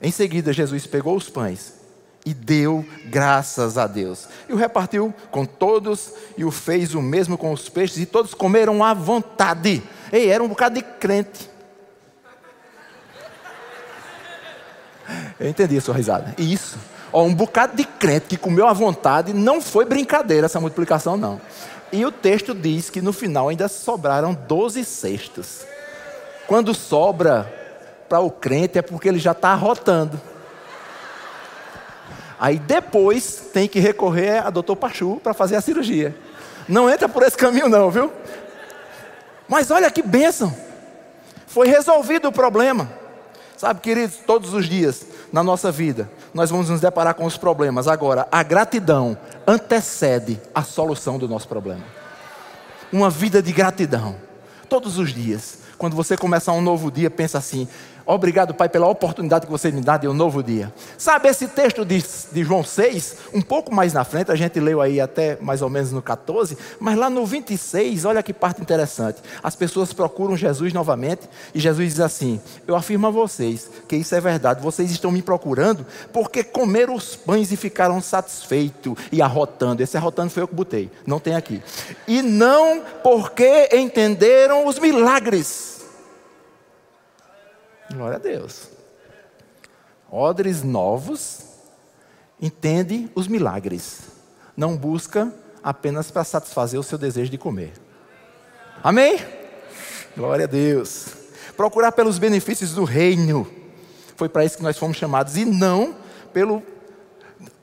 em 0.02 0.12
seguida, 0.12 0.54
Jesus 0.54 0.88
pegou 0.88 1.16
os 1.16 1.30
pães 1.30 1.74
e 2.26 2.34
deu 2.34 2.86
graças 3.06 3.78
a 3.78 3.88
Deus. 3.88 4.28
E 4.48 4.54
o 4.54 4.56
repartiu 4.56 5.14
com 5.32 5.46
todos 5.46 6.14
e 6.38 6.46
o 6.46 6.52
fez 6.52 6.94
o 6.94 7.02
mesmo 7.02 7.38
com 7.38 7.52
os 7.52 7.68
peixes, 7.70 7.98
e 7.98 8.06
todos 8.06 8.34
comeram 8.34 8.84
à 8.84 8.94
vontade. 8.94 9.84
Ei, 10.12 10.30
era 10.30 10.44
um 10.44 10.48
bocado 10.48 10.76
de 10.76 10.82
crente. 10.82 11.50
Eu 15.40 15.50
entendi 15.50 15.78
a 15.78 15.82
sua 15.82 15.96
risada. 15.96 16.36
Isso. 16.38 16.78
Ó, 17.12 17.24
um 17.24 17.34
bocado 17.34 17.76
de 17.76 17.84
crente 17.84 18.28
que 18.28 18.38
comeu 18.38 18.68
à 18.68 18.74
vontade, 18.74 19.34
não 19.34 19.62
foi 19.62 19.86
brincadeira 19.86 20.46
essa 20.46 20.60
multiplicação, 20.60 21.18
não. 21.18 21.42
E 21.92 22.06
o 22.06 22.12
texto 22.12 22.54
diz 22.54 22.90
que 22.90 23.02
no 23.02 23.12
final 23.12 23.50
ainda 23.50 23.68
sobraram 23.68 24.34
12 24.48 24.86
cestos. 24.86 25.62
Quando 26.48 26.74
sobra 26.76 27.59
para 28.10 28.20
o 28.20 28.32
crente 28.32 28.80
é 28.80 28.82
porque 28.82 29.08
ele 29.08 29.20
já 29.20 29.32
está 29.32 29.50
arrotando. 29.50 30.20
Aí 32.40 32.58
depois 32.58 33.50
tem 33.54 33.68
que 33.68 33.80
recorrer 33.80 34.46
a 34.46 34.50
doutor 34.50 34.76
Pachu 34.76 35.20
para 35.22 35.34
fazer 35.34 35.56
a 35.56 35.62
cirurgia. 35.62 36.16
Não 36.68 36.90
entra 36.90 37.08
por 37.08 37.22
esse 37.24 37.38
caminho 37.38 37.70
não, 37.70 37.92
viu? 37.92 38.12
Mas 39.48 39.70
olha 39.70 39.92
que 39.92 40.02
bênção. 40.02 40.56
Foi 41.48 41.68
resolvido 41.68 42.30
o 42.30 42.32
problema. 42.32 42.90
Sabe, 43.58 43.82
queridos, 43.82 44.18
todos 44.26 44.54
os 44.54 44.70
dias 44.70 45.06
na 45.34 45.44
nossa 45.44 45.70
vida, 45.70 46.10
nós 46.34 46.50
vamos 46.50 46.70
nos 46.70 46.80
deparar 46.80 47.14
com 47.14 47.26
os 47.26 47.36
problemas. 47.36 47.90
Agora, 47.90 48.26
a 48.32 48.42
gratidão 48.42 49.18
antecede 49.46 50.40
a 50.56 50.64
solução 50.64 51.20
do 51.20 51.28
nosso 51.28 51.48
problema. 51.48 51.84
Uma 52.90 53.10
vida 53.10 53.42
de 53.42 53.52
gratidão, 53.52 54.16
todos 54.70 54.98
os 54.98 55.14
dias. 55.14 55.58
Quando 55.78 55.96
você 55.96 56.16
começar 56.16 56.54
um 56.54 56.62
novo 56.62 56.90
dia, 56.90 57.10
pensa 57.10 57.38
assim: 57.38 57.68
Obrigado, 58.12 58.56
Pai, 58.56 58.68
pela 58.68 58.88
oportunidade 58.88 59.46
que 59.46 59.52
você 59.52 59.72
me 59.72 59.82
dá 59.82 59.96
de 59.96 60.08
um 60.08 60.16
novo 60.16 60.42
dia. 60.42 60.74
Sabe, 60.98 61.30
esse 61.30 61.48
texto 61.48 61.86
de, 61.86 62.04
de, 62.32 62.44
João 62.44 62.64
6, 62.64 63.16
um 63.36 63.40
pouco 63.40 63.72
mais 63.72 63.94
na 63.94 64.04
frente, 64.04 64.32
a 64.32 64.36
gente 64.36 64.60
leu 64.60 64.82
aí 64.82 65.00
até 65.00 65.38
mais 65.40 65.62
ou 65.62 65.70
menos 65.70 65.92
no 65.92 66.02
14, 66.02 66.58
mas 66.80 66.98
lá 66.98 67.08
no 67.08 67.24
26, 67.24 68.06
olha 68.06 68.24
que 68.24 68.34
parte 68.34 68.64
interessante. 68.64 69.20
As 69.44 69.56
pessoas 69.56 69.94
procuram 69.94 70.36
Jesus 70.36 70.74
novamente 70.74 71.30
e 71.54 71.60
Jesus 71.60 71.88
diz 71.88 72.00
assim: 72.00 72.42
Eu 72.66 72.76
afirmo 72.76 73.06
a 73.06 73.12
vocês 73.12 73.70
que 73.88 73.98
isso 73.98 74.16
é 74.16 74.20
verdade, 74.20 74.60
vocês 74.60 74.90
estão 74.90 75.12
me 75.12 75.22
procurando 75.22 75.86
porque 76.12 76.44
comeram 76.44 76.96
os 76.96 77.16
pães 77.16 77.52
e 77.52 77.56
ficaram 77.56 78.02
satisfeitos 78.02 78.96
e 79.12 79.22
arrotando. 79.22 79.84
Esse 79.84 79.98
arrotando 79.98 80.32
foi 80.32 80.42
eu 80.42 80.48
que 80.48 80.56
botei, 80.56 80.90
não 81.06 81.20
tem 81.20 81.36
aqui. 81.36 81.62
E 82.08 82.24
não 82.24 82.82
porque 83.04 83.70
entenderam 83.72 84.66
os 84.66 84.80
milagres 84.80 85.79
Glória 87.94 88.18
a 88.18 88.20
Deus. 88.20 88.70
Odres 90.12 90.64
novos 90.64 91.44
entende 92.42 93.10
os 93.16 93.28
milagres. 93.28 94.02
Não 94.56 94.78
busca 94.78 95.34
apenas 95.64 96.12
para 96.12 96.24
satisfazer 96.24 96.80
o 96.80 96.84
seu 96.84 96.98
desejo 96.98 97.32
de 97.32 97.38
comer. 97.38 97.74
Amém? 98.84 99.20
Glória 100.16 100.46
a 100.46 100.48
Deus. 100.48 101.08
Procurar 101.58 101.92
pelos 101.92 102.18
benefícios 102.18 102.74
do 102.74 102.84
reino. 102.84 103.48
Foi 104.16 104.30
para 104.30 104.46
isso 104.46 104.58
que 104.58 104.64
nós 104.64 104.78
fomos 104.78 104.98
chamados 104.98 105.36
e 105.36 105.46
não 105.46 105.96
pelo 106.34 106.62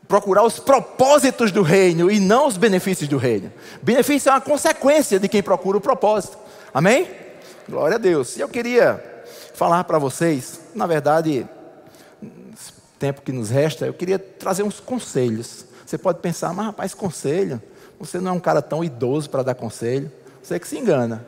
procurar 0.09 0.45
os 0.45 0.59
propósitos 0.59 1.51
do 1.51 1.63
reino 1.63 2.11
e 2.11 2.21
não 2.21 2.47
os 2.47 2.57
benefícios 2.57 3.09
do 3.09 3.17
reino. 3.17 3.53
Benefício 3.83 4.29
é 4.29 4.33
uma 4.33 4.41
consequência 4.41 5.19
de 5.19 5.29
quem 5.29 5.43
procura 5.43 5.79
o 5.79 5.81
propósito. 5.81 6.39
Amém? 6.73 7.09
Glória 7.69 7.97
a 7.97 7.99
Deus. 7.99 8.37
E 8.37 8.41
eu 8.41 8.49
queria 8.49 9.16
falar 9.57 9.85
para 9.85 9.99
vocês, 9.99 10.61
na 10.75 10.87
verdade, 10.87 11.49
tempo 12.99 13.23
que 13.23 13.33
nos 13.33 13.49
resta, 13.49 13.87
eu 13.87 13.95
queria 13.95 14.19
trazer 14.19 14.63
uns 14.63 14.81
conselhos. 14.81 15.65
Você 15.85 15.97
pode 15.97 16.19
pensar, 16.19 16.53
mas 16.53 16.67
rapaz, 16.67 16.93
conselho? 16.93 17.63
Você 17.99 18.21
não 18.21 18.33
é 18.33 18.35
um 18.35 18.41
cara 18.41 18.61
tão 18.61 18.85
idoso 18.85 19.31
para 19.31 19.43
dar 19.43 19.55
conselho. 19.55 20.13
Você 20.43 20.61
que 20.61 20.69
se 20.69 20.77
engana. 20.77 21.27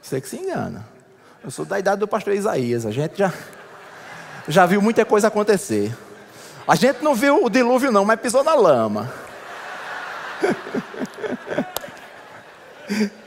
Você 0.00 0.20
que 0.20 0.28
se 0.28 0.36
engana. 0.36 0.86
Eu 1.42 1.50
sou 1.50 1.64
da 1.64 1.76
idade 1.76 1.98
do 1.98 2.06
pastor 2.06 2.34
Isaías. 2.34 2.86
A 2.86 2.92
gente 2.92 3.18
já, 3.18 3.32
já 4.46 4.64
viu 4.64 4.80
muita 4.80 5.04
coisa 5.04 5.26
acontecer. 5.26 5.92
A 6.68 6.76
gente 6.76 7.02
não 7.02 7.16
viu 7.16 7.44
o 7.44 7.50
dilúvio, 7.50 7.90
não, 7.90 8.04
mas 8.04 8.20
pisou 8.20 8.44
na 8.44 8.54
lama. 8.54 9.12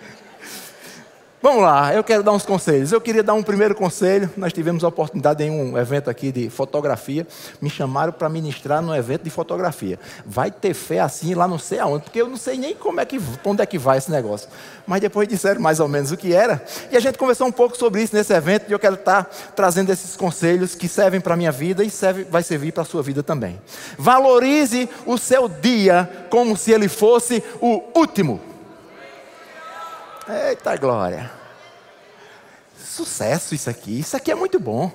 Vamos 1.40 1.62
lá, 1.62 1.94
eu 1.94 2.04
quero 2.04 2.24
dar 2.24 2.32
uns 2.32 2.44
conselhos. 2.44 2.92
Eu 2.92 3.00
queria 3.00 3.22
dar 3.22 3.36
um 3.36 3.44
primeiro 3.44 3.76
conselho. 3.76 4.28
Nós 4.36 4.52
tivemos 4.52 4.84
a 4.84 4.88
oportunidade 4.88 5.44
em 5.44 5.52
um 5.52 5.78
evento 5.78 6.10
aqui 6.10 6.32
de 6.32 6.50
fotografia. 6.50 7.28
Me 7.62 7.70
chamaram 7.70 8.12
para 8.12 8.28
ministrar 8.28 8.82
num 8.82 8.94
evento 8.94 9.22
de 9.22 9.30
fotografia. 9.30 10.00
Vai 10.26 10.50
ter 10.50 10.74
fé 10.74 11.00
assim 11.00 11.36
lá 11.36 11.48
não 11.48 11.60
sei 11.60 11.78
aonde, 11.78 12.06
porque 12.06 12.20
eu 12.20 12.28
não 12.28 12.38
sei 12.38 12.58
nem 12.58 12.74
como 12.74 13.00
é 13.00 13.06
que, 13.06 13.22
onde 13.46 13.62
é 13.62 13.68
que 13.68 13.78
vai 13.78 14.00
esse 14.00 14.10
negócio. 14.10 14.50
Mas 14.88 15.00
depois 15.00 15.28
disseram 15.28 15.62
mais 15.62 15.80
ou 15.80 15.88
menos 15.88 16.12
o 16.12 16.18
que 16.18 16.34
era. 16.34 16.64
E 16.92 16.98
a 16.98 17.00
gente 17.00 17.20
conversou 17.20 17.46
um 17.46 17.52
pouco 17.52 17.78
sobre 17.78 18.02
isso 18.02 18.16
nesse 18.16 18.34
evento. 18.34 18.66
E 18.68 18.72
eu 18.72 18.80
quero 18.80 18.96
estar 18.96 19.26
trazendo 19.56 19.92
esses 19.92 20.16
conselhos 20.16 20.74
que 20.74 20.88
servem 20.88 21.22
para 21.22 21.36
a 21.36 21.38
minha 21.38 21.52
vida 21.52 21.84
e 21.84 21.90
serve, 21.92 22.24
vai 22.24 22.42
servir 22.42 22.72
para 22.72 22.82
a 22.82 22.86
sua 22.86 23.04
vida 23.04 23.22
também. 23.22 23.62
Valorize 23.96 24.90
o 25.06 25.20
seu 25.20 25.48
dia 25.48 26.10
como 26.32 26.58
se 26.58 26.72
ele 26.72 26.88
fosse 26.88 27.44
o 27.62 27.84
último. 27.94 28.57
Eita 30.30 30.76
glória. 30.76 31.32
Sucesso 32.78 33.56
isso 33.56 33.70
aqui. 33.70 34.00
Isso 34.00 34.18
aqui 34.18 34.32
é 34.32 34.36
muito 34.36 34.60
bom. 34.60 34.92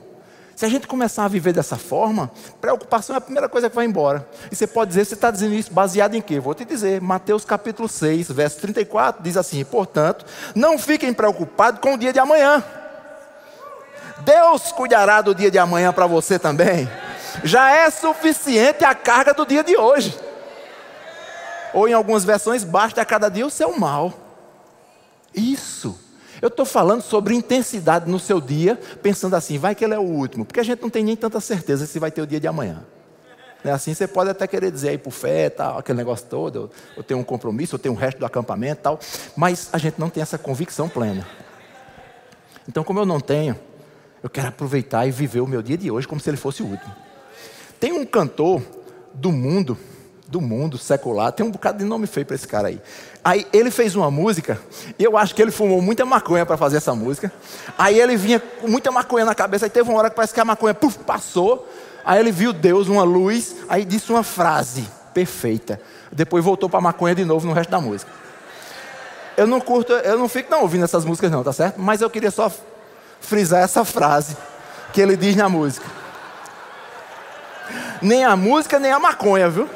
Se 0.54 0.66
a 0.66 0.68
gente 0.68 0.86
começar 0.86 1.24
a 1.24 1.28
viver 1.28 1.52
dessa 1.52 1.76
forma, 1.76 2.30
preocupação 2.60 3.16
é 3.16 3.18
a 3.18 3.20
primeira 3.20 3.48
coisa 3.48 3.70
que 3.70 3.74
vai 3.74 3.86
embora. 3.86 4.28
E 4.50 4.54
você 4.54 4.66
pode 4.66 4.90
dizer, 4.90 5.06
você 5.06 5.14
está 5.14 5.30
dizendo 5.30 5.54
isso 5.54 5.72
baseado 5.72 6.14
em 6.14 6.20
quê? 6.20 6.38
Vou 6.38 6.54
te 6.54 6.64
dizer, 6.64 7.00
Mateus 7.00 7.44
capítulo 7.44 7.88
6, 7.88 8.30
verso 8.30 8.60
34, 8.60 9.22
diz 9.22 9.36
assim: 9.36 9.64
Portanto, 9.64 10.26
não 10.54 10.78
fiquem 10.78 11.14
preocupados 11.14 11.80
com 11.80 11.94
o 11.94 11.98
dia 11.98 12.12
de 12.12 12.18
amanhã. 12.18 12.62
Deus 14.18 14.70
cuidará 14.70 15.22
do 15.22 15.34
dia 15.34 15.50
de 15.50 15.58
amanhã 15.58 15.92
para 15.92 16.06
você 16.06 16.38
também. 16.38 16.88
Já 17.42 17.70
é 17.74 17.90
suficiente 17.90 18.84
a 18.84 18.94
carga 18.94 19.32
do 19.32 19.46
dia 19.46 19.64
de 19.64 19.76
hoje. 19.76 20.16
Ou 21.72 21.88
em 21.88 21.92
algumas 21.94 22.22
versões, 22.22 22.62
basta 22.62 23.00
a 23.00 23.04
cada 23.04 23.30
dia 23.30 23.46
o 23.46 23.50
seu 23.50 23.76
mal. 23.76 24.21
Isso. 25.34 25.98
Eu 26.40 26.48
estou 26.48 26.66
falando 26.66 27.02
sobre 27.02 27.34
intensidade 27.34 28.10
no 28.10 28.18
seu 28.18 28.40
dia, 28.40 28.78
pensando 29.02 29.34
assim, 29.36 29.58
vai 29.58 29.74
que 29.74 29.84
ele 29.84 29.94
é 29.94 29.98
o 29.98 30.02
último, 30.02 30.44
porque 30.44 30.58
a 30.58 30.62
gente 30.64 30.82
não 30.82 30.90
tem 30.90 31.04
nem 31.04 31.14
tanta 31.14 31.40
certeza 31.40 31.86
se 31.86 31.98
vai 31.98 32.10
ter 32.10 32.20
o 32.20 32.26
dia 32.26 32.40
de 32.40 32.48
amanhã. 32.48 32.84
É 33.64 33.70
assim, 33.70 33.94
você 33.94 34.08
pode 34.08 34.28
até 34.28 34.44
querer 34.46 34.72
dizer 34.72 34.88
aí 34.88 34.98
por 34.98 35.12
fé, 35.12 35.48
tal, 35.48 35.78
aquele 35.78 35.98
negócio 35.98 36.26
todo, 36.26 36.56
eu, 36.56 36.70
eu 36.96 37.02
tenho 37.04 37.20
um 37.20 37.22
compromisso, 37.22 37.76
eu 37.76 37.78
tenho 37.78 37.94
o 37.94 37.96
resto 37.96 38.18
do 38.18 38.26
acampamento 38.26 38.82
tal, 38.82 38.98
mas 39.36 39.68
a 39.72 39.78
gente 39.78 40.00
não 40.00 40.10
tem 40.10 40.20
essa 40.20 40.36
convicção 40.36 40.88
plena. 40.88 41.24
Então, 42.68 42.82
como 42.82 42.98
eu 42.98 43.06
não 43.06 43.20
tenho, 43.20 43.56
eu 44.20 44.28
quero 44.28 44.48
aproveitar 44.48 45.06
e 45.06 45.12
viver 45.12 45.40
o 45.40 45.46
meu 45.46 45.62
dia 45.62 45.78
de 45.78 45.90
hoje 45.90 46.08
como 46.08 46.20
se 46.20 46.28
ele 46.28 46.36
fosse 46.36 46.62
o 46.62 46.66
último. 46.66 46.92
Tem 47.78 47.92
um 47.92 48.04
cantor 48.04 48.62
do 49.14 49.30
mundo 49.30 49.78
do 50.32 50.40
mundo 50.40 50.78
secular. 50.78 51.30
Tem 51.30 51.44
um 51.44 51.50
bocado 51.50 51.78
de 51.78 51.84
nome 51.84 52.06
feio 52.06 52.24
para 52.24 52.34
esse 52.34 52.48
cara 52.48 52.68
aí. 52.68 52.80
Aí 53.22 53.46
ele 53.52 53.70
fez 53.70 53.94
uma 53.94 54.10
música, 54.10 54.58
e 54.98 55.04
eu 55.04 55.16
acho 55.16 55.34
que 55.34 55.42
ele 55.42 55.50
fumou 55.50 55.82
muita 55.82 56.06
maconha 56.06 56.46
para 56.46 56.56
fazer 56.56 56.78
essa 56.78 56.94
música. 56.94 57.30
Aí 57.76 58.00
ele 58.00 58.16
vinha 58.16 58.40
com 58.40 58.66
muita 58.66 58.90
maconha 58.90 59.26
na 59.26 59.34
cabeça, 59.34 59.66
aí 59.66 59.70
teve 59.70 59.90
uma 59.90 59.98
hora 59.98 60.08
que 60.08 60.16
parece 60.16 60.32
que 60.32 60.40
a 60.40 60.44
maconha 60.44 60.72
puff, 60.72 60.98
passou. 61.00 61.68
Aí 62.02 62.18
ele 62.18 62.32
viu 62.32 62.52
Deus, 62.52 62.88
uma 62.88 63.04
luz, 63.04 63.54
aí 63.68 63.84
disse 63.84 64.10
uma 64.10 64.22
frase 64.22 64.88
perfeita. 65.12 65.78
Depois 66.10 66.42
voltou 66.42 66.68
para 66.68 66.80
maconha 66.80 67.14
de 67.14 67.24
novo 67.26 67.46
no 67.46 67.52
resto 67.52 67.70
da 67.70 67.80
música. 67.80 68.10
Eu 69.36 69.46
não 69.46 69.60
curto, 69.60 69.92
eu 69.92 70.18
não 70.18 70.28
fico 70.28 70.50
não 70.50 70.62
ouvindo 70.62 70.84
essas 70.84 71.04
músicas 71.04 71.30
não, 71.30 71.44
tá 71.44 71.52
certo? 71.52 71.78
Mas 71.78 72.00
eu 72.00 72.08
queria 72.08 72.30
só 72.30 72.50
frisar 73.20 73.62
essa 73.62 73.84
frase 73.84 74.34
que 74.94 75.00
ele 75.00 75.16
diz 75.16 75.36
na 75.36 75.48
música. 75.48 75.86
Nem 78.00 78.24
a 78.24 78.34
música, 78.34 78.78
nem 78.78 78.90
a 78.90 78.98
maconha, 78.98 79.48
viu? 79.48 79.68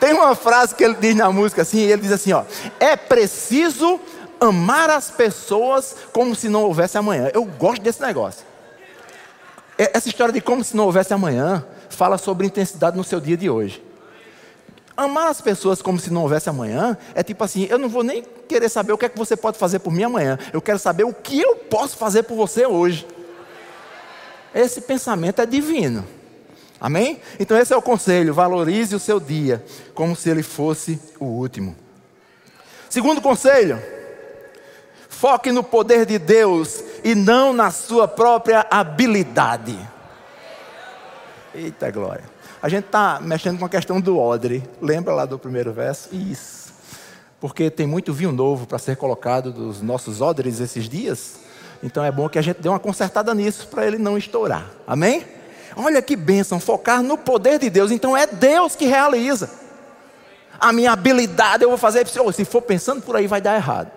Tem 0.00 0.12
uma 0.12 0.34
frase 0.34 0.74
que 0.74 0.84
ele 0.84 0.94
diz 0.94 1.14
na 1.14 1.30
música 1.30 1.62
assim, 1.62 1.80
ele 1.80 2.02
diz 2.02 2.12
assim, 2.12 2.32
ó: 2.32 2.44
"É 2.80 2.96
preciso 2.96 4.00
amar 4.40 4.90
as 4.90 5.10
pessoas 5.10 5.96
como 6.12 6.34
se 6.34 6.48
não 6.48 6.62
houvesse 6.62 6.98
amanhã". 6.98 7.30
Eu 7.32 7.44
gosto 7.44 7.82
desse 7.82 8.00
negócio. 8.00 8.44
É, 9.78 9.96
essa 9.96 10.08
história 10.08 10.32
de 10.32 10.40
como 10.40 10.62
se 10.62 10.76
não 10.76 10.84
houvesse 10.84 11.12
amanhã 11.12 11.64
fala 11.90 12.18
sobre 12.18 12.46
intensidade 12.46 12.96
no 12.96 13.04
seu 13.04 13.20
dia 13.20 13.36
de 13.36 13.50
hoje. 13.50 13.82
Amar 14.96 15.26
as 15.26 15.40
pessoas 15.40 15.82
como 15.82 15.98
se 15.98 16.12
não 16.12 16.22
houvesse 16.22 16.48
amanhã 16.48 16.96
é 17.14 17.22
tipo 17.22 17.42
assim: 17.42 17.66
eu 17.68 17.78
não 17.78 17.88
vou 17.88 18.04
nem 18.04 18.22
querer 18.48 18.68
saber 18.68 18.92
o 18.92 18.98
que 18.98 19.06
é 19.06 19.08
que 19.08 19.18
você 19.18 19.36
pode 19.36 19.58
fazer 19.58 19.80
por 19.80 19.92
mim 19.92 20.04
amanhã, 20.04 20.38
eu 20.52 20.62
quero 20.62 20.78
saber 20.78 21.04
o 21.04 21.12
que 21.12 21.40
eu 21.40 21.56
posso 21.56 21.96
fazer 21.96 22.22
por 22.22 22.36
você 22.36 22.64
hoje. 22.64 23.06
Esse 24.54 24.80
pensamento 24.80 25.40
é 25.40 25.46
divino. 25.46 26.06
Amém? 26.84 27.18
Então 27.40 27.56
esse 27.56 27.72
é 27.72 27.76
o 27.78 27.80
conselho: 27.80 28.34
valorize 28.34 28.94
o 28.94 28.98
seu 28.98 29.18
dia 29.18 29.64
como 29.94 30.14
se 30.14 30.28
ele 30.28 30.42
fosse 30.42 31.00
o 31.18 31.24
último. 31.24 31.74
Segundo 32.90 33.22
conselho: 33.22 33.82
foque 35.08 35.50
no 35.50 35.64
poder 35.64 36.04
de 36.04 36.18
Deus 36.18 36.84
e 37.02 37.14
não 37.14 37.54
na 37.54 37.70
sua 37.70 38.06
própria 38.06 38.66
habilidade. 38.70 39.78
Eita 41.54 41.90
glória. 41.90 42.24
A 42.60 42.68
gente 42.68 42.84
está 42.84 43.18
mexendo 43.18 43.58
com 43.58 43.64
a 43.64 43.70
questão 43.70 43.98
do 43.98 44.18
odre. 44.18 44.62
Lembra 44.78 45.14
lá 45.14 45.24
do 45.24 45.38
primeiro 45.38 45.72
verso? 45.72 46.14
Isso. 46.14 46.70
Porque 47.40 47.70
tem 47.70 47.86
muito 47.86 48.12
vinho 48.12 48.30
novo 48.30 48.66
para 48.66 48.78
ser 48.78 48.98
colocado 48.98 49.50
dos 49.50 49.80
nossos 49.80 50.20
odres 50.20 50.60
esses 50.60 50.86
dias. 50.86 51.36
Então 51.82 52.04
é 52.04 52.12
bom 52.12 52.28
que 52.28 52.38
a 52.38 52.42
gente 52.42 52.60
dê 52.60 52.68
uma 52.68 52.78
consertada 52.78 53.34
nisso 53.34 53.68
para 53.68 53.86
ele 53.86 53.96
não 53.96 54.18
estourar. 54.18 54.70
Amém? 54.86 55.33
Olha 55.76 56.00
que 56.00 56.16
bênção, 56.16 56.60
focar 56.60 57.02
no 57.02 57.18
poder 57.18 57.58
de 57.58 57.68
Deus. 57.68 57.90
Então 57.90 58.16
é 58.16 58.26
Deus 58.26 58.76
que 58.76 58.86
realiza. 58.86 59.50
A 60.58 60.72
minha 60.72 60.92
habilidade 60.92 61.64
eu 61.64 61.68
vou 61.68 61.78
fazer. 61.78 62.06
Se 62.06 62.44
for 62.44 62.62
pensando 62.62 63.02
por 63.02 63.16
aí, 63.16 63.26
vai 63.26 63.40
dar 63.40 63.56
errado. 63.56 63.90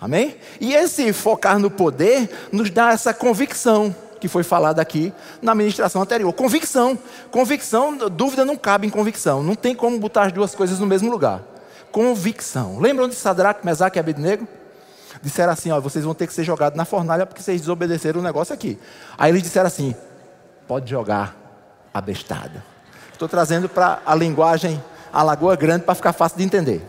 Amém? 0.00 0.36
E 0.60 0.74
esse 0.74 1.12
focar 1.12 1.58
no 1.58 1.70
poder 1.70 2.48
nos 2.50 2.70
dá 2.70 2.92
essa 2.92 3.14
convicção 3.14 3.94
que 4.20 4.28
foi 4.28 4.42
falada 4.42 4.80
aqui 4.80 5.12
na 5.42 5.54
ministração 5.54 6.02
anterior. 6.02 6.32
Convicção. 6.32 6.98
Convicção, 7.30 7.96
dúvida 7.96 8.44
não 8.44 8.56
cabe 8.56 8.86
em 8.86 8.90
convicção. 8.90 9.42
Não 9.42 9.54
tem 9.54 9.74
como 9.74 9.98
botar 9.98 10.24
as 10.24 10.32
duas 10.32 10.54
coisas 10.54 10.78
no 10.78 10.86
mesmo 10.86 11.10
lugar. 11.10 11.42
Convicção. 11.92 12.78
Lembram 12.78 13.08
de 13.08 13.14
Sadraque, 13.14 13.64
Mesaque 13.64 13.98
e 13.98 14.00
Abednego? 14.00 14.48
disseram 15.22 15.52
assim: 15.52 15.70
ó, 15.70 15.80
vocês 15.80 16.04
vão 16.04 16.14
ter 16.14 16.26
que 16.26 16.34
ser 16.34 16.44
jogados 16.44 16.76
na 16.76 16.84
fornalha 16.84 17.26
porque 17.26 17.42
vocês 17.42 17.60
desobedeceram 17.60 18.20
o 18.20 18.22
negócio 18.22 18.54
aqui. 18.54 18.78
Aí 19.16 19.30
eles 19.30 19.42
disseram 19.42 19.66
assim: 19.66 19.94
pode 20.66 20.90
jogar 20.90 21.36
a 21.92 22.00
bestada. 22.00 22.64
Estou 23.12 23.28
trazendo 23.28 23.68
para 23.68 24.00
a 24.04 24.14
linguagem 24.14 24.82
a 25.12 25.22
Lagoa 25.22 25.54
Grande 25.56 25.84
para 25.84 25.94
ficar 25.94 26.12
fácil 26.12 26.38
de 26.38 26.44
entender. 26.44 26.84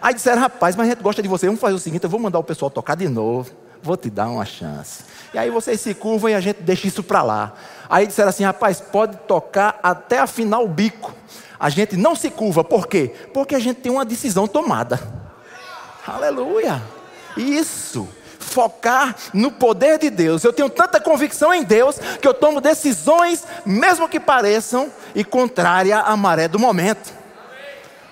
Aí 0.00 0.14
disseram: 0.14 0.40
rapaz, 0.40 0.74
mas 0.76 0.86
a 0.86 0.90
gente 0.90 1.02
gosta 1.02 1.22
de 1.22 1.28
você, 1.28 1.46
vamos 1.46 1.60
fazer 1.60 1.74
o 1.74 1.78
seguinte: 1.78 2.04
eu 2.04 2.10
vou 2.10 2.20
mandar 2.20 2.38
o 2.38 2.44
pessoal 2.44 2.70
tocar 2.70 2.96
de 2.96 3.08
novo, 3.08 3.50
vou 3.82 3.96
te 3.96 4.10
dar 4.10 4.28
uma 4.28 4.44
chance. 4.44 5.04
E 5.32 5.38
aí 5.38 5.50
vocês 5.50 5.80
se 5.80 5.94
curvam 5.94 6.30
e 6.30 6.34
a 6.34 6.40
gente 6.40 6.62
deixa 6.62 6.88
isso 6.88 7.02
para 7.02 7.22
lá. 7.22 7.54
Aí 7.88 8.06
disseram 8.06 8.30
assim: 8.30 8.44
rapaz, 8.44 8.80
pode 8.80 9.16
tocar 9.18 9.78
até 9.82 10.18
afinar 10.18 10.60
o 10.60 10.68
bico. 10.68 11.14
A 11.60 11.68
gente 11.70 11.96
não 11.96 12.14
se 12.14 12.30
curva, 12.30 12.62
por 12.62 12.86
quê? 12.86 13.12
Porque 13.34 13.54
a 13.54 13.58
gente 13.58 13.80
tem 13.80 13.90
uma 13.90 14.04
decisão 14.04 14.46
tomada. 14.46 15.00
Aleluia. 16.06 16.80
Isso. 17.36 18.08
Focar 18.58 19.14
no 19.32 19.52
poder 19.52 19.98
de 19.98 20.10
Deus. 20.10 20.42
Eu 20.42 20.52
tenho 20.52 20.68
tanta 20.68 21.00
convicção 21.00 21.54
em 21.54 21.62
Deus 21.62 21.96
que 22.20 22.26
eu 22.26 22.34
tomo 22.34 22.60
decisões, 22.60 23.46
mesmo 23.64 24.08
que 24.08 24.18
pareçam, 24.18 24.90
e 25.14 25.22
contrária 25.22 26.00
à 26.00 26.16
maré 26.16 26.48
do 26.48 26.58
momento. 26.58 27.12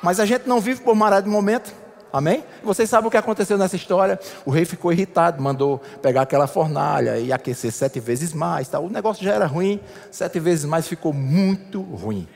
Mas 0.00 0.20
a 0.20 0.24
gente 0.24 0.48
não 0.48 0.60
vive 0.60 0.82
por 0.82 0.94
maré 0.94 1.20
do 1.20 1.28
momento. 1.28 1.74
Amém? 2.12 2.44
Vocês 2.62 2.88
sabem 2.88 3.08
o 3.08 3.10
que 3.10 3.16
aconteceu 3.16 3.58
nessa 3.58 3.74
história? 3.74 4.20
O 4.44 4.52
rei 4.52 4.64
ficou 4.64 4.92
irritado, 4.92 5.42
mandou 5.42 5.82
pegar 6.00 6.22
aquela 6.22 6.46
fornalha 6.46 7.18
e 7.18 7.32
aquecer 7.32 7.72
sete 7.72 7.98
vezes 7.98 8.32
mais. 8.32 8.68
Tá? 8.68 8.78
O 8.78 8.88
negócio 8.88 9.24
já 9.24 9.34
era 9.34 9.46
ruim, 9.46 9.80
sete 10.12 10.38
vezes 10.38 10.64
mais 10.64 10.86
ficou 10.86 11.12
muito 11.12 11.82
ruim. 11.82 12.28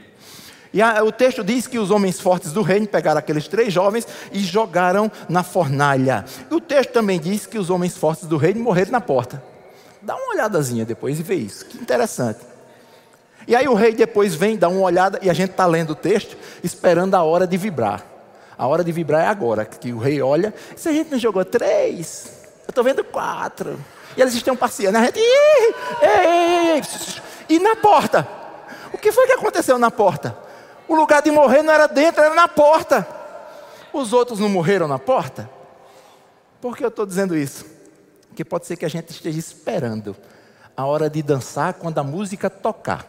E 0.73 0.81
a, 0.81 1.03
o 1.03 1.11
texto 1.11 1.43
diz 1.43 1.67
que 1.67 1.79
os 1.79 1.91
homens 1.91 2.21
fortes 2.21 2.53
do 2.53 2.63
reino 2.63 2.87
pegaram 2.87 3.19
aqueles 3.19 3.49
três 3.49 3.73
jovens 3.73 4.07
e 4.33 4.39
jogaram 4.41 5.11
na 5.29 5.43
fornalha. 5.43 6.25
E 6.51 6.55
o 6.55 6.61
texto 6.61 6.91
também 6.91 7.19
diz 7.19 7.47
que 7.47 7.59
os 7.59 7.71
homens 7.71 7.97
fortes 7.97 8.27
do 8.27 8.37
reino 8.37 8.61
morreram 8.61 8.93
na 8.93 9.01
porta. 9.01 9.43
Dá 10.01 10.15
uma 10.15 10.35
olhadazinha 10.35 10.85
depois 10.85 11.19
e 11.19 11.23
vê 11.23 11.35
isso. 11.35 11.67
Que 11.67 11.79
interessante. 11.79 12.41
E 13.47 13.57
aí 13.57 13.67
o 13.67 13.75
rei 13.75 13.93
depois 13.93 14.35
vem, 14.35 14.57
dá 14.57 14.69
uma 14.69 14.81
olhada, 14.83 15.19
e 15.23 15.29
a 15.29 15.33
gente 15.33 15.51
está 15.51 15.67
lendo 15.67 15.91
o 15.91 15.95
texto, 15.95 16.37
esperando 16.63 17.15
a 17.15 17.23
hora 17.23 17.47
de 17.47 17.57
vibrar. 17.57 18.05
A 18.57 18.67
hora 18.67 18.85
de 18.85 18.93
vibrar 18.93 19.25
é 19.25 19.27
agora, 19.27 19.65
que 19.65 19.93
o 19.93 19.99
rei 19.99 20.23
olha. 20.23 20.55
Se 20.77 20.89
a 20.89 20.93
gente 20.93 21.11
não 21.11 21.19
jogou 21.19 21.45
três, 21.45 22.31
eu 22.67 22.71
estou 22.71 22.85
vendo 22.85 23.03
quatro. 23.03 23.79
E 24.17 24.21
eles 24.21 24.35
estão 24.35 24.57
passeando. 24.57 24.99
A 24.99 25.05
gente. 25.05 25.19
Ei, 25.19 25.75
ei, 26.03 26.77
ei, 26.77 26.83
e 27.49 27.59
na 27.59 27.75
porta? 27.77 28.29
O 28.93 28.99
que 28.99 29.11
foi 29.11 29.27
que 29.27 29.33
aconteceu 29.33 29.79
na 29.79 29.91
porta? 29.91 30.37
O 30.91 30.95
lugar 30.97 31.23
de 31.23 31.31
morrer 31.31 31.63
não 31.63 31.73
era 31.73 31.87
dentro, 31.87 32.21
era 32.21 32.35
na 32.35 32.49
porta. 32.49 33.07
Os 33.93 34.13
outros 34.13 34.41
não 34.41 34.49
morreram 34.49 34.89
na 34.89 34.99
porta? 34.99 35.49
Por 36.61 36.77
que 36.77 36.85
eu 36.85 36.89
estou 36.89 37.07
dizendo 37.07 37.37
isso? 37.37 37.65
Porque 38.27 38.45
pode 38.45 38.67
ser 38.67 38.77
que 38.77 38.85
a 38.85 38.89
gente 38.89 39.11
esteja 39.11 39.39
esperando 39.39 40.17
a 40.77 40.85
hora 40.85 41.09
de 41.09 41.23
dançar 41.23 41.75
quando 41.75 41.99
a 41.99 42.03
música 42.03 42.51
tocar. 42.51 43.07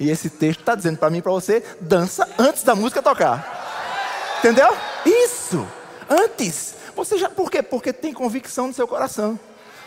E 0.00 0.08
esse 0.08 0.30
texto 0.30 0.60
está 0.60 0.74
dizendo 0.74 0.96
para 0.96 1.10
mim 1.10 1.18
e 1.18 1.22
para 1.22 1.32
você: 1.32 1.62
dança 1.78 2.26
antes 2.38 2.62
da 2.62 2.74
música 2.74 3.02
tocar. 3.02 4.38
Entendeu? 4.38 4.74
Isso! 5.04 5.68
Antes. 6.08 6.74
Você 6.96 7.18
já, 7.18 7.28
por 7.28 7.50
quê? 7.50 7.62
Porque 7.62 7.92
tem 7.92 8.14
convicção 8.14 8.68
no 8.68 8.72
seu 8.72 8.88
coração. 8.88 9.38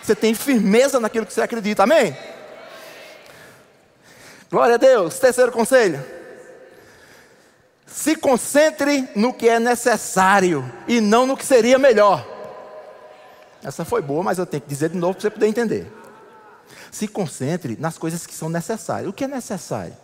Você 0.03 0.13
tem 0.13 0.35
firmeza 0.35 0.99
naquilo 0.99 1.25
que 1.25 1.33
você 1.33 1.41
acredita. 1.41 1.81
Amém? 1.81 2.15
Glória 4.51 4.75
a 4.75 4.77
Deus. 4.77 5.17
Terceiro 5.17 5.51
conselho. 5.51 6.16
Se 7.87 8.15
concentre 8.17 9.09
no 9.15 9.33
que 9.33 9.47
é 9.47 9.59
necessário 9.59 10.69
e 10.87 10.99
não 10.99 11.25
no 11.25 11.37
que 11.37 11.45
seria 11.45 11.79
melhor. 11.79 12.27
Essa 13.63 13.85
foi 13.85 14.01
boa, 14.01 14.21
mas 14.21 14.37
eu 14.37 14.45
tenho 14.45 14.61
que 14.61 14.69
dizer 14.69 14.89
de 14.89 14.97
novo 14.97 15.13
para 15.13 15.21
você 15.21 15.29
poder 15.29 15.47
entender. 15.47 15.91
Se 16.91 17.07
concentre 17.07 17.77
nas 17.79 17.97
coisas 17.97 18.27
que 18.27 18.33
são 18.33 18.49
necessárias. 18.49 19.09
O 19.09 19.13
que 19.13 19.23
é 19.23 19.27
necessário? 19.27 19.95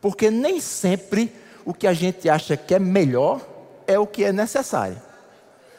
Porque 0.00 0.30
nem 0.30 0.60
sempre 0.60 1.34
o 1.64 1.74
que 1.74 1.86
a 1.86 1.92
gente 1.92 2.28
acha 2.30 2.56
que 2.56 2.74
é 2.74 2.78
melhor 2.78 3.40
é 3.86 3.98
o 3.98 4.06
que 4.06 4.24
é 4.24 4.32
necessário. 4.32 5.00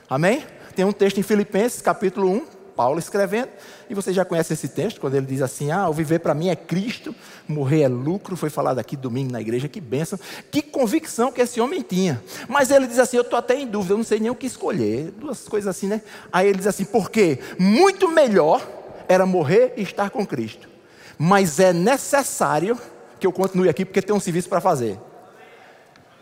Amém? 0.10 0.46
Tem 0.76 0.86
um 0.86 0.92
texto 0.92 1.20
em 1.20 1.24
Filipenses, 1.24 1.82
capítulo 1.82 2.30
1, 2.30 2.46
Paulo 2.78 3.00
escrevendo, 3.00 3.50
e 3.90 3.96
você 3.96 4.14
já 4.14 4.24
conhece 4.24 4.54
esse 4.54 4.68
texto, 4.68 5.02
quando 5.02 5.16
ele 5.16 5.26
diz 5.26 5.42
assim: 5.42 5.72
Ah, 5.72 5.90
o 5.90 5.94
viver 5.94 6.20
para 6.20 6.36
mim 6.36 6.50
é 6.50 6.56
Cristo, 6.56 7.14
morrer 7.48 7.82
é 7.82 7.88
lucro. 7.88 8.38
Foi 8.38 8.52
falado 8.52 8.78
aqui 8.78 8.96
domingo 8.96 9.32
na 9.32 9.42
igreja, 9.42 9.68
que 9.68 9.82
bênção. 9.82 10.20
Que 10.52 10.62
convicção 10.62 11.32
que 11.32 11.42
esse 11.42 11.60
homem 11.60 11.82
tinha. 11.82 12.22
Mas 12.48 12.70
ele 12.70 12.86
diz 12.86 13.00
assim: 13.00 13.18
Eu 13.18 13.24
estou 13.24 13.40
até 13.40 13.60
em 13.60 13.66
dúvida, 13.66 13.96
eu 13.96 13.98
não 13.98 14.06
sei 14.06 14.20
nem 14.20 14.30
o 14.30 14.36
que 14.36 14.46
escolher. 14.46 15.10
Duas 15.12 15.48
coisas 15.48 15.68
assim, 15.68 15.88
né? 15.88 16.04
Aí 16.32 16.48
ele 16.48 16.60
diz 16.60 16.68
assim: 16.68 16.86
Porque 16.86 17.40
muito 17.58 18.08
melhor 18.08 18.62
era 19.08 19.26
morrer 19.26 19.74
e 19.76 19.82
estar 19.82 20.12
com 20.12 20.26
Cristo. 20.26 20.70
Mas 21.18 21.60
é 21.60 21.74
necessário 21.74 22.80
que 23.20 23.26
eu 23.26 23.32
continue 23.32 23.68
aqui, 23.68 23.84
porque 23.84 24.04
tem 24.04 24.16
um 24.16 24.20
serviço 24.20 24.48
para 24.48 24.62
fazer. 24.62 25.00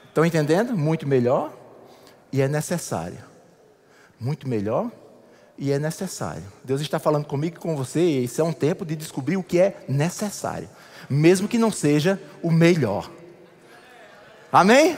Estão 0.07 0.23
entendendo? 0.25 0.77
Muito 0.77 1.05
melhor 1.05 1.51
e 2.31 2.41
é 2.41 2.47
necessário. 2.47 3.17
Muito 4.17 4.47
melhor 4.47 4.89
e 5.57 5.71
é 5.71 5.79
necessário. 5.79 6.43
Deus 6.63 6.81
está 6.81 6.99
falando 6.99 7.25
comigo 7.25 7.57
e 7.57 7.59
com 7.59 7.75
você, 7.75 7.99
e 7.99 8.23
isso 8.25 8.41
é 8.41 8.43
um 8.43 8.53
tempo 8.53 8.85
de 8.85 8.95
descobrir 8.95 9.37
o 9.37 9.43
que 9.43 9.59
é 9.59 9.77
necessário, 9.87 10.69
mesmo 11.09 11.47
que 11.47 11.57
não 11.57 11.71
seja 11.71 12.21
o 12.41 12.51
melhor. 12.51 13.09
Amém? 14.51 14.97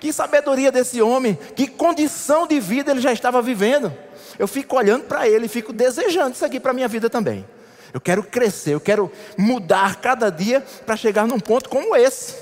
Que 0.00 0.12
sabedoria 0.12 0.70
desse 0.70 1.02
homem, 1.02 1.36
que 1.56 1.66
condição 1.66 2.46
de 2.46 2.60
vida 2.60 2.92
ele 2.92 3.00
já 3.00 3.12
estava 3.12 3.42
vivendo. 3.42 3.92
Eu 4.38 4.46
fico 4.46 4.76
olhando 4.76 5.04
para 5.04 5.28
ele 5.28 5.46
e 5.46 5.48
fico 5.48 5.72
desejando 5.72 6.34
isso 6.34 6.44
aqui 6.44 6.60
para 6.60 6.70
a 6.70 6.74
minha 6.74 6.88
vida 6.88 7.10
também. 7.10 7.44
Eu 7.92 8.00
quero 8.00 8.22
crescer, 8.22 8.74
eu 8.74 8.80
quero 8.80 9.10
mudar 9.36 9.96
cada 9.96 10.30
dia 10.30 10.64
para 10.84 10.96
chegar 10.96 11.26
num 11.26 11.40
ponto 11.40 11.68
como 11.68 11.96
esse. 11.96 12.34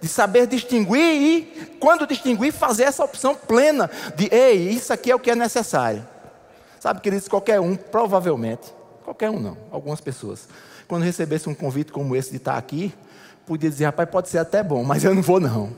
De 0.00 0.06
saber 0.06 0.46
distinguir 0.46 1.00
e, 1.00 1.76
quando 1.80 2.06
distinguir, 2.06 2.52
fazer 2.52 2.84
essa 2.84 3.02
opção 3.02 3.34
plena 3.34 3.90
de, 4.14 4.28
ei, 4.32 4.68
isso 4.68 4.92
aqui 4.92 5.10
é 5.10 5.14
o 5.14 5.18
que 5.18 5.30
é 5.30 5.34
necessário. 5.34 6.06
Sabe, 6.84 7.00
queridos, 7.00 7.28
qualquer 7.28 7.58
um, 7.60 7.76
provavelmente, 7.76 8.70
qualquer 9.06 9.30
um 9.30 9.40
não, 9.40 9.56
algumas 9.70 10.02
pessoas, 10.02 10.46
quando 10.86 11.02
recebesse 11.02 11.48
um 11.48 11.54
convite 11.54 11.90
como 11.90 12.14
esse 12.14 12.30
de 12.30 12.36
estar 12.36 12.58
aqui, 12.58 12.92
podia 13.46 13.70
dizer, 13.70 13.86
rapaz, 13.86 14.06
pode 14.10 14.28
ser 14.28 14.36
até 14.36 14.62
bom, 14.62 14.84
mas 14.84 15.02
eu 15.02 15.14
não 15.14 15.22
vou 15.22 15.40
não. 15.40 15.72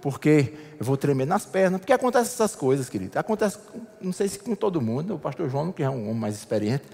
Porque 0.00 0.54
eu 0.80 0.86
vou 0.86 0.96
tremer 0.96 1.26
nas 1.26 1.44
pernas, 1.44 1.78
porque 1.78 1.92
acontece 1.92 2.32
essas 2.32 2.56
coisas, 2.56 2.88
querido. 2.88 3.18
Acontece, 3.18 3.58
não 4.00 4.14
sei 4.14 4.28
se 4.28 4.38
com 4.38 4.54
todo 4.54 4.80
mundo, 4.80 5.16
o 5.16 5.18
pastor 5.18 5.50
João, 5.50 5.70
que 5.70 5.82
é 5.82 5.90
um 5.90 6.08
homem 6.08 6.20
mais 6.20 6.34
experiente, 6.34 6.84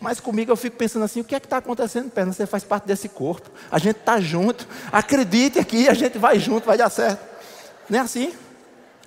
mas 0.00 0.18
comigo 0.18 0.50
eu 0.50 0.56
fico 0.56 0.76
pensando 0.76 1.04
assim: 1.04 1.20
o 1.20 1.24
que 1.24 1.36
é 1.36 1.38
que 1.38 1.46
está 1.46 1.58
acontecendo, 1.58 2.10
perna? 2.10 2.32
Você 2.32 2.44
faz 2.44 2.64
parte 2.64 2.88
desse 2.88 3.08
corpo, 3.08 3.48
a 3.70 3.78
gente 3.78 4.00
está 4.00 4.20
junto, 4.20 4.66
acredite 4.90 5.60
aqui, 5.60 5.88
a 5.88 5.94
gente 5.94 6.18
vai 6.18 6.40
junto, 6.40 6.66
vai 6.66 6.76
dar 6.76 6.90
certo. 6.90 7.24
Não 7.88 8.00
é 8.00 8.02
assim? 8.02 8.34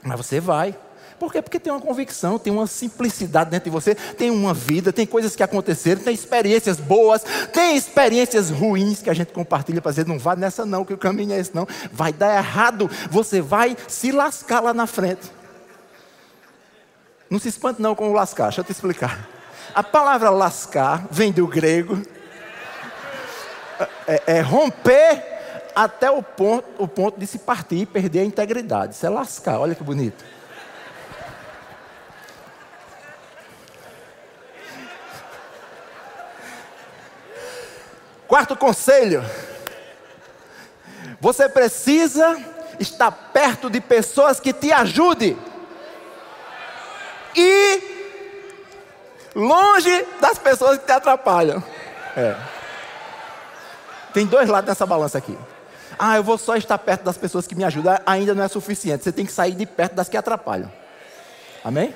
Mas 0.01 0.17
você 0.17 0.39
vai. 0.39 0.73
Por 1.19 1.31
quê? 1.31 1.41
Porque 1.41 1.59
tem 1.59 1.71
uma 1.71 1.81
convicção, 1.81 2.37
tem 2.37 2.51
uma 2.51 2.67
simplicidade 2.67 3.49
dentro 3.49 3.65
de 3.65 3.69
você, 3.69 3.95
tem 3.95 4.29
uma 4.29 4.53
vida, 4.53 4.91
tem 4.91 5.05
coisas 5.05 5.35
que 5.35 5.41
aconteceram, 5.41 6.01
tem 6.01 6.13
experiências 6.13 6.77
boas, 6.77 7.23
tem 7.53 7.77
experiências 7.77 8.49
ruins 8.49 9.01
que 9.01 9.09
a 9.09 9.13
gente 9.13 9.31
compartilha 9.31 9.81
para 9.81 9.91
dizer, 9.91 10.05
não 10.05 10.19
vá 10.19 10.35
nessa 10.35 10.65
não, 10.65 10.83
que 10.83 10.93
o 10.93 10.97
caminho 10.97 11.33
é 11.33 11.39
esse 11.39 11.55
não. 11.55 11.67
Vai 11.91 12.11
dar 12.11 12.35
errado, 12.35 12.89
você 13.09 13.41
vai 13.41 13.77
se 13.87 14.11
lascar 14.11 14.59
lá 14.59 14.73
na 14.73 14.85
frente. 14.85 15.31
Não 17.29 17.39
se 17.39 17.47
espante 17.47 17.81
não 17.81 17.95
com 17.95 18.09
o 18.09 18.13
lascar, 18.13 18.45
deixa 18.45 18.61
eu 18.61 18.65
te 18.65 18.71
explicar. 18.71 19.27
A 19.73 19.83
palavra 19.83 20.29
lascar 20.29 21.07
vem 21.09 21.31
do 21.31 21.47
grego, 21.47 22.01
é, 24.07 24.23
é 24.27 24.41
romper 24.41 25.23
até 25.75 26.09
o 26.09 26.21
ponto, 26.21 26.65
o 26.77 26.87
ponto 26.87 27.19
de 27.19 27.27
se 27.27 27.39
partir 27.39 27.77
e 27.77 27.85
perder 27.85 28.19
a 28.19 28.23
integridade. 28.25 28.95
Isso 28.95 29.05
é 29.05 29.09
lascar, 29.09 29.59
olha 29.59 29.75
que 29.75 29.83
bonito. 29.83 30.23
Quarto 38.27 38.55
conselho: 38.55 39.23
você 41.19 41.47
precisa 41.47 42.37
estar 42.79 43.11
perto 43.11 43.69
de 43.69 43.79
pessoas 43.79 44.39
que 44.39 44.53
te 44.53 44.71
ajudem. 44.71 45.37
E 47.35 47.81
longe 49.35 50.05
das 50.21 50.37
pessoas 50.37 50.77
que 50.77 50.85
te 50.85 50.91
atrapalham. 50.91 51.63
É. 52.15 52.35
Tem 54.13 54.25
dois 54.25 54.47
lados 54.47 54.69
nessa 54.69 54.85
balança 54.85 55.17
aqui. 55.17 55.37
Ah, 55.99 56.15
eu 56.17 56.23
vou 56.23 56.37
só 56.37 56.55
estar 56.55 56.77
perto 56.77 57.03
das 57.03 57.17
pessoas 57.17 57.45
que 57.45 57.55
me 57.55 57.63
ajudam, 57.63 57.97
ainda 58.05 58.33
não 58.33 58.43
é 58.43 58.47
suficiente. 58.47 59.03
Você 59.03 59.11
tem 59.11 59.25
que 59.25 59.31
sair 59.31 59.53
de 59.53 59.65
perto 59.65 59.93
das 59.93 60.09
que 60.09 60.17
atrapalham. 60.17 60.71
Amém? 61.63 61.93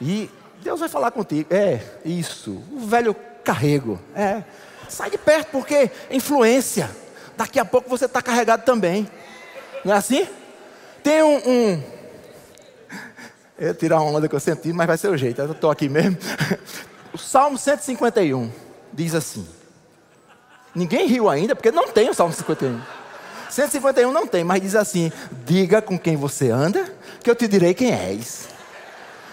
E 0.00 0.30
Deus 0.62 0.80
vai 0.80 0.88
falar 0.88 1.10
contigo. 1.10 1.52
É, 1.52 1.80
isso. 2.04 2.62
O 2.72 2.86
velho 2.86 3.14
carrego. 3.44 4.00
É. 4.14 4.42
Sai 4.92 5.10
de 5.10 5.16
perto, 5.16 5.48
porque 5.50 5.90
influência. 6.10 6.90
Daqui 7.36 7.58
a 7.58 7.64
pouco 7.64 7.88
você 7.88 8.04
está 8.04 8.20
carregado 8.20 8.64
também. 8.64 9.08
Não 9.84 9.94
é 9.94 9.96
assim? 9.96 10.28
Tem 11.02 11.22
um, 11.22 11.36
um, 11.48 11.82
Eu 13.58 13.68
ia 13.68 13.74
tirar 13.74 14.00
uma 14.00 14.18
onda 14.18 14.28
que 14.28 14.34
eu 14.34 14.40
senti, 14.40 14.72
mas 14.72 14.86
vai 14.86 14.98
ser 14.98 15.08
o 15.08 15.16
jeito. 15.16 15.40
Eu 15.40 15.52
estou 15.52 15.70
aqui 15.70 15.88
mesmo. 15.88 16.16
O 17.14 17.18
Salmo 17.18 17.58
151 17.58 18.50
diz 18.90 19.14
assim. 19.14 19.46
Ninguém 20.74 21.06
riu 21.06 21.28
ainda, 21.28 21.54
porque 21.54 21.70
não 21.70 21.88
tem 21.88 22.08
o 22.08 22.14
Salmo 22.14 22.32
51. 22.32 22.80
151 23.50 24.10
não 24.10 24.26
tem, 24.26 24.42
mas 24.42 24.62
diz 24.62 24.74
assim: 24.74 25.12
Diga 25.44 25.82
com 25.82 25.98
quem 25.98 26.16
você 26.16 26.50
anda, 26.50 26.90
que 27.22 27.30
eu 27.30 27.36
te 27.36 27.46
direi 27.46 27.74
quem 27.74 27.92
és. 27.92 28.48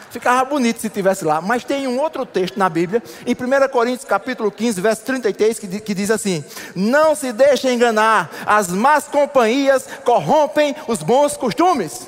Ficava 0.10 0.44
bonito 0.44 0.82
se 0.82 0.90
tivesse 0.90 1.24
lá, 1.24 1.40
mas 1.40 1.64
tem 1.64 1.88
um 1.88 2.00
outro 2.00 2.26
texto 2.26 2.58
na 2.58 2.68
Bíblia, 2.68 3.02
em 3.26 3.34
1 3.34 3.70
Coríntios 3.70 4.06
capítulo 4.06 4.52
15, 4.52 4.82
verso 4.82 5.04
33, 5.04 5.60
que, 5.60 5.94
diz 5.94 6.10
assim: 6.10 6.44
Não 6.76 7.14
se 7.14 7.32
deixe 7.32 7.72
enganar, 7.72 8.30
as 8.46 8.70
más 8.70 9.08
companhias 9.08 9.88
corrompem 10.04 10.76
os 10.88 11.04
bons 11.04 11.38
costumes. 11.38 12.08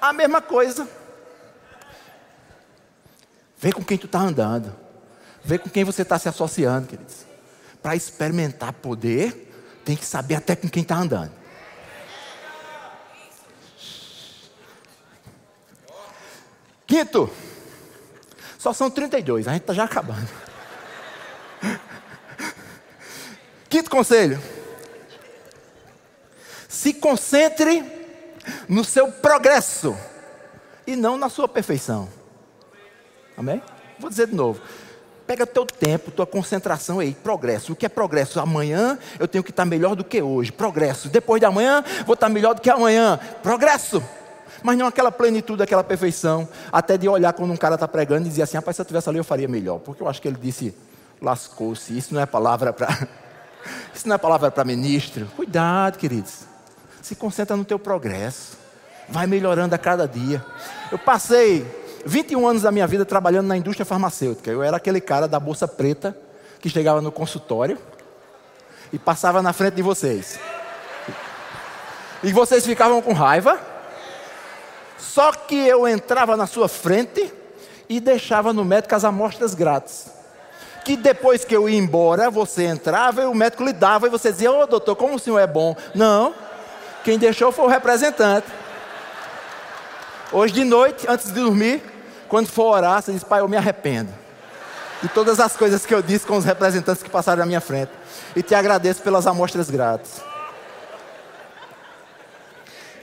A 0.00 0.12
mesma 0.12 0.40
coisa. 0.40 0.86
Vê 3.58 3.72
com 3.72 3.82
quem 3.82 3.98
tu 3.98 4.06
está 4.06 4.20
andando. 4.20 4.74
Vê 5.42 5.58
com 5.58 5.68
quem 5.68 5.84
você 5.84 6.02
está 6.02 6.18
se 6.18 6.28
associando, 6.28 6.86
queridos. 6.86 7.26
Para 7.82 7.96
experimentar 7.96 8.72
poder, 8.72 9.52
tem 9.84 9.96
que 9.96 10.06
saber 10.06 10.36
até 10.36 10.54
com 10.54 10.68
quem 10.68 10.82
está 10.82 10.96
andando. 10.96 11.32
Quinto, 16.94 17.28
só 18.56 18.72
são 18.72 18.88
32, 18.88 19.48
a 19.48 19.52
gente 19.52 19.62
está 19.62 19.74
já 19.74 19.82
acabando. 19.82 20.28
Quinto 23.68 23.90
conselho: 23.90 24.40
se 26.68 26.94
concentre 26.94 27.84
no 28.68 28.84
seu 28.84 29.10
progresso 29.10 29.96
e 30.86 30.94
não 30.94 31.16
na 31.16 31.28
sua 31.28 31.48
perfeição. 31.48 32.08
Amém? 33.36 33.60
Vou 33.98 34.08
dizer 34.08 34.28
de 34.28 34.36
novo. 34.36 34.62
Pega 35.26 35.44
teu 35.44 35.66
tempo, 35.66 36.12
tua 36.12 36.28
concentração 36.28 37.00
aí, 37.00 37.12
progresso. 37.12 37.72
O 37.72 37.76
que 37.76 37.86
é 37.86 37.88
progresso? 37.88 38.38
Amanhã 38.38 38.96
eu 39.18 39.26
tenho 39.26 39.42
que 39.42 39.50
estar 39.50 39.64
melhor 39.64 39.96
do 39.96 40.04
que 40.04 40.22
hoje. 40.22 40.52
Progresso. 40.52 41.08
Depois 41.08 41.40
de 41.40 41.46
amanhã 41.46 41.82
vou 42.06 42.14
estar 42.14 42.28
melhor 42.28 42.54
do 42.54 42.60
que 42.60 42.70
amanhã. 42.70 43.18
Progresso 43.42 44.00
mas 44.64 44.78
não 44.78 44.86
aquela 44.86 45.12
plenitude, 45.12 45.62
aquela 45.62 45.84
perfeição, 45.84 46.48
até 46.72 46.96
de 46.96 47.06
olhar 47.06 47.34
quando 47.34 47.50
um 47.50 47.56
cara 47.56 47.74
está 47.74 47.86
pregando 47.86 48.26
e 48.26 48.30
dizer 48.30 48.42
assim, 48.42 48.56
rapaz, 48.56 48.74
se 48.74 48.80
eu 48.80 48.86
tivesse 48.86 49.06
ali 49.10 49.18
eu 49.18 49.24
faria 49.24 49.46
melhor, 49.46 49.78
porque 49.78 50.02
eu 50.02 50.08
acho 50.08 50.22
que 50.22 50.26
ele 50.26 50.38
disse, 50.40 50.74
lascou-se, 51.20 51.94
isso 51.94 52.14
não 52.14 52.20
é 52.22 52.24
palavra 52.24 52.72
para, 52.72 52.88
isso 53.94 54.08
não 54.08 54.14
é 54.14 54.18
palavra 54.18 54.50
para 54.50 54.64
ministro, 54.64 55.26
cuidado 55.36 55.98
queridos, 55.98 56.44
se 57.02 57.14
concentra 57.14 57.54
no 57.54 57.62
teu 57.62 57.78
progresso, 57.78 58.56
vai 59.06 59.26
melhorando 59.26 59.74
a 59.74 59.78
cada 59.78 60.08
dia, 60.08 60.42
eu 60.90 60.98
passei 60.98 61.66
21 62.06 62.48
anos 62.48 62.62
da 62.62 62.72
minha 62.72 62.86
vida 62.86 63.04
trabalhando 63.04 63.48
na 63.48 63.58
indústria 63.58 63.84
farmacêutica, 63.84 64.50
eu 64.50 64.62
era 64.62 64.78
aquele 64.78 64.98
cara 64.98 65.28
da 65.28 65.38
bolsa 65.38 65.68
preta, 65.68 66.16
que 66.58 66.70
chegava 66.70 67.02
no 67.02 67.12
consultório, 67.12 67.76
e 68.90 68.98
passava 68.98 69.42
na 69.42 69.52
frente 69.52 69.74
de 69.74 69.82
vocês, 69.82 70.40
e 72.22 72.32
vocês 72.32 72.64
ficavam 72.64 73.02
com 73.02 73.12
raiva, 73.12 73.73
só 75.04 75.32
que 75.32 75.54
eu 75.54 75.86
entrava 75.86 76.34
na 76.34 76.46
sua 76.46 76.66
frente 76.66 77.30
e 77.88 78.00
deixava 78.00 78.54
no 78.54 78.64
médico 78.64 78.94
as 78.94 79.04
amostras 79.04 79.54
grátis. 79.54 80.06
Que 80.82 80.96
depois 80.96 81.44
que 81.44 81.54
eu 81.54 81.68
ia 81.68 81.78
embora, 81.78 82.30
você 82.30 82.64
entrava 82.64 83.22
e 83.22 83.26
o 83.26 83.34
médico 83.34 83.62
lhe 83.62 83.72
dava 83.72 84.06
e 84.06 84.10
você 84.10 84.32
dizia: 84.32 84.50
Ô 84.50 84.62
oh, 84.62 84.66
doutor, 84.66 84.96
como 84.96 85.14
o 85.14 85.18
senhor 85.18 85.38
é 85.38 85.46
bom? 85.46 85.76
Não, 85.94 86.34
quem 87.04 87.18
deixou 87.18 87.52
foi 87.52 87.66
o 87.66 87.68
representante. 87.68 88.46
Hoje 90.32 90.54
de 90.54 90.64
noite, 90.64 91.06
antes 91.08 91.26
de 91.26 91.40
dormir, 91.40 91.82
quando 92.26 92.48
for 92.48 92.74
orar, 92.74 93.02
você 93.02 93.12
diz: 93.12 93.22
Pai, 93.22 93.40
eu 93.40 93.48
me 93.48 93.58
arrependo. 93.58 94.12
De 95.02 95.08
todas 95.10 95.38
as 95.38 95.54
coisas 95.54 95.84
que 95.84 95.94
eu 95.94 96.00
disse 96.00 96.26
com 96.26 96.38
os 96.38 96.46
representantes 96.46 97.02
que 97.02 97.10
passaram 97.10 97.40
na 97.40 97.46
minha 97.46 97.60
frente. 97.60 97.92
E 98.34 98.42
te 98.42 98.54
agradeço 98.54 99.02
pelas 99.02 99.26
amostras 99.26 99.68
grátis. 99.68 100.22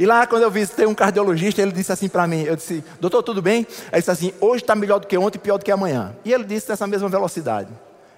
E 0.02 0.06
lá, 0.08 0.26
quando 0.26 0.42
eu 0.42 0.50
visitei 0.50 0.88
um 0.88 0.96
cardiologista, 0.96 1.62
ele 1.62 1.72
disse 1.72 1.92
assim 1.92 2.10
para 2.10 2.26
mim: 2.26 2.42
Eu 2.42 2.56
disse, 2.56 2.84
doutor, 3.00 3.22
tudo 3.22 3.40
bem? 3.40 3.68
Ele 3.92 4.00
disse 4.00 4.10
assim: 4.10 4.34
Hoje 4.42 4.64
está 4.64 4.74
melhor 4.74 5.00
do 5.00 5.06
que 5.06 5.16
ontem 5.16 5.38
e 5.38 5.40
pior 5.40 5.60
do 5.60 5.64
que 5.64 5.70
amanhã. 5.70 6.16
E 6.26 6.34
ele 6.34 6.44
disse 6.44 6.68
nessa 6.68 6.88
mesma 6.88 7.08
velocidade. 7.08 7.70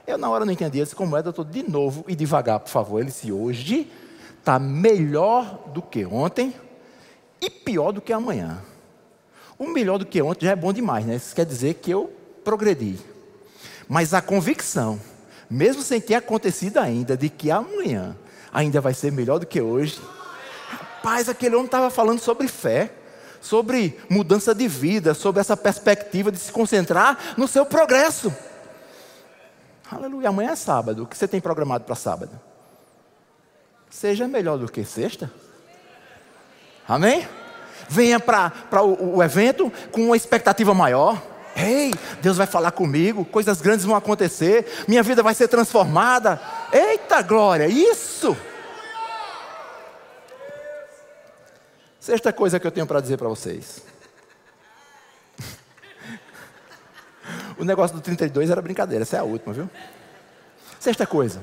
Eu, 0.08 0.17
na 0.17 0.30
hora, 0.30 0.46
não 0.46 0.54
entendi. 0.54 0.80
Eu 0.80 0.86
disse: 0.86 0.96
Como 0.96 1.17
é, 1.17 1.22
doutor? 1.22 1.43
De 1.43 1.62
novo 1.62 2.06
e 2.08 2.15
devagar, 2.15 2.62
por 2.62 2.69
favor. 2.69 3.02
Ele 3.02 3.10
disse: 3.10 3.34
Hoje 3.34 3.91
está 4.39 4.58
melhor 4.58 5.72
do 5.74 5.82
que 5.82 6.06
ontem 6.06 6.54
e 7.41 7.50
pior 7.50 7.91
do 7.91 8.00
que 8.00 8.13
amanhã. 8.13 8.60
O 9.60 9.67
melhor 9.67 9.98
do 9.98 10.06
que 10.06 10.22
ontem 10.22 10.46
já 10.46 10.54
é 10.54 10.56
bom 10.56 10.72
demais, 10.72 11.06
né? 11.06 11.17
Isso 11.17 11.36
quer 11.36 11.46
dizer 11.46 11.74
que 11.74 11.91
eu 11.91 12.10
progredi. 12.46 12.98
Mas 13.89 14.13
a 14.13 14.22
convicção, 14.22 14.98
mesmo 15.50 15.82
sem 15.82 16.00
ter 16.00 16.15
acontecido 16.15 16.78
ainda, 16.78 17.17
de 17.17 17.28
que 17.28 17.52
amanhã 17.52 18.15
ainda 18.54 18.80
vai 18.80 18.93
ser 18.93 19.12
melhor 19.12 19.38
do 19.38 19.46
que 19.46 19.60
hoje, 19.60 20.00
Rapaz, 21.04 21.28
aquele 21.28 21.54
homem 21.56 21.66
estava 21.66 21.89
falando 21.89 22.20
sobre 22.20 22.48
fé, 22.48 22.89
sobre 23.42 24.00
mudança 24.10 24.56
de 24.56 24.70
vida, 24.70 25.13
sobre 25.13 25.42
essa 25.42 25.58
perspectiva 25.58 26.32
de 26.32 26.38
se 26.38 26.50
concentrar 26.50 27.36
no 27.36 27.46
seu 27.46 27.66
progresso. 27.66 28.34
Aleluia. 29.92 30.30
Amanhã 30.30 30.52
é 30.52 30.56
sábado. 30.56 31.04
O 31.04 31.06
que 31.06 31.18
você 31.18 31.28
tem 31.28 31.42
programado 31.42 31.84
para 31.84 31.94
sábado? 31.94 32.39
Seja 33.89 34.30
melhor 34.30 34.58
do 34.58 34.72
que 34.72 34.86
sexta. 34.86 35.30
Amém? 36.88 37.28
Venha 37.89 38.18
para 38.18 38.82
o, 38.82 39.18
o 39.18 39.24
evento 39.24 39.70
com 39.92 40.06
uma 40.06 40.16
expectativa 40.16 40.74
maior. 40.74 41.22
Ei, 41.54 41.94
Deus 42.22 42.38
vai 42.38 42.48
falar 42.48 42.72
comigo, 42.72 43.26
coisas 43.26 43.60
grandes 43.60 43.86
vão 43.86 43.98
acontecer, 43.98 44.86
minha 44.88 45.04
vida 45.04 45.22
vai 45.22 45.36
ser 45.36 45.50
transformada. 45.50 46.39
Eita 46.72 47.22
glória, 47.22 47.68
isso! 47.68 48.38
Sexta 52.04 52.34
coisa 52.34 52.60
que 52.60 52.68
eu 52.68 52.72
tenho 52.72 52.86
para 52.86 53.00
dizer 53.00 53.16
para 53.16 53.30
vocês. 53.30 53.82
o 57.58 57.63
negócio 57.63 57.96
do 57.96 58.02
32 58.02 58.50
era 58.50 58.62
brincadeira, 58.62 59.04
essa 59.04 59.16
é 59.16 59.20
a 59.22 59.24
última, 59.24 59.54
viu? 59.54 59.70
Sexta 60.82 61.08
coisa. 61.08 61.42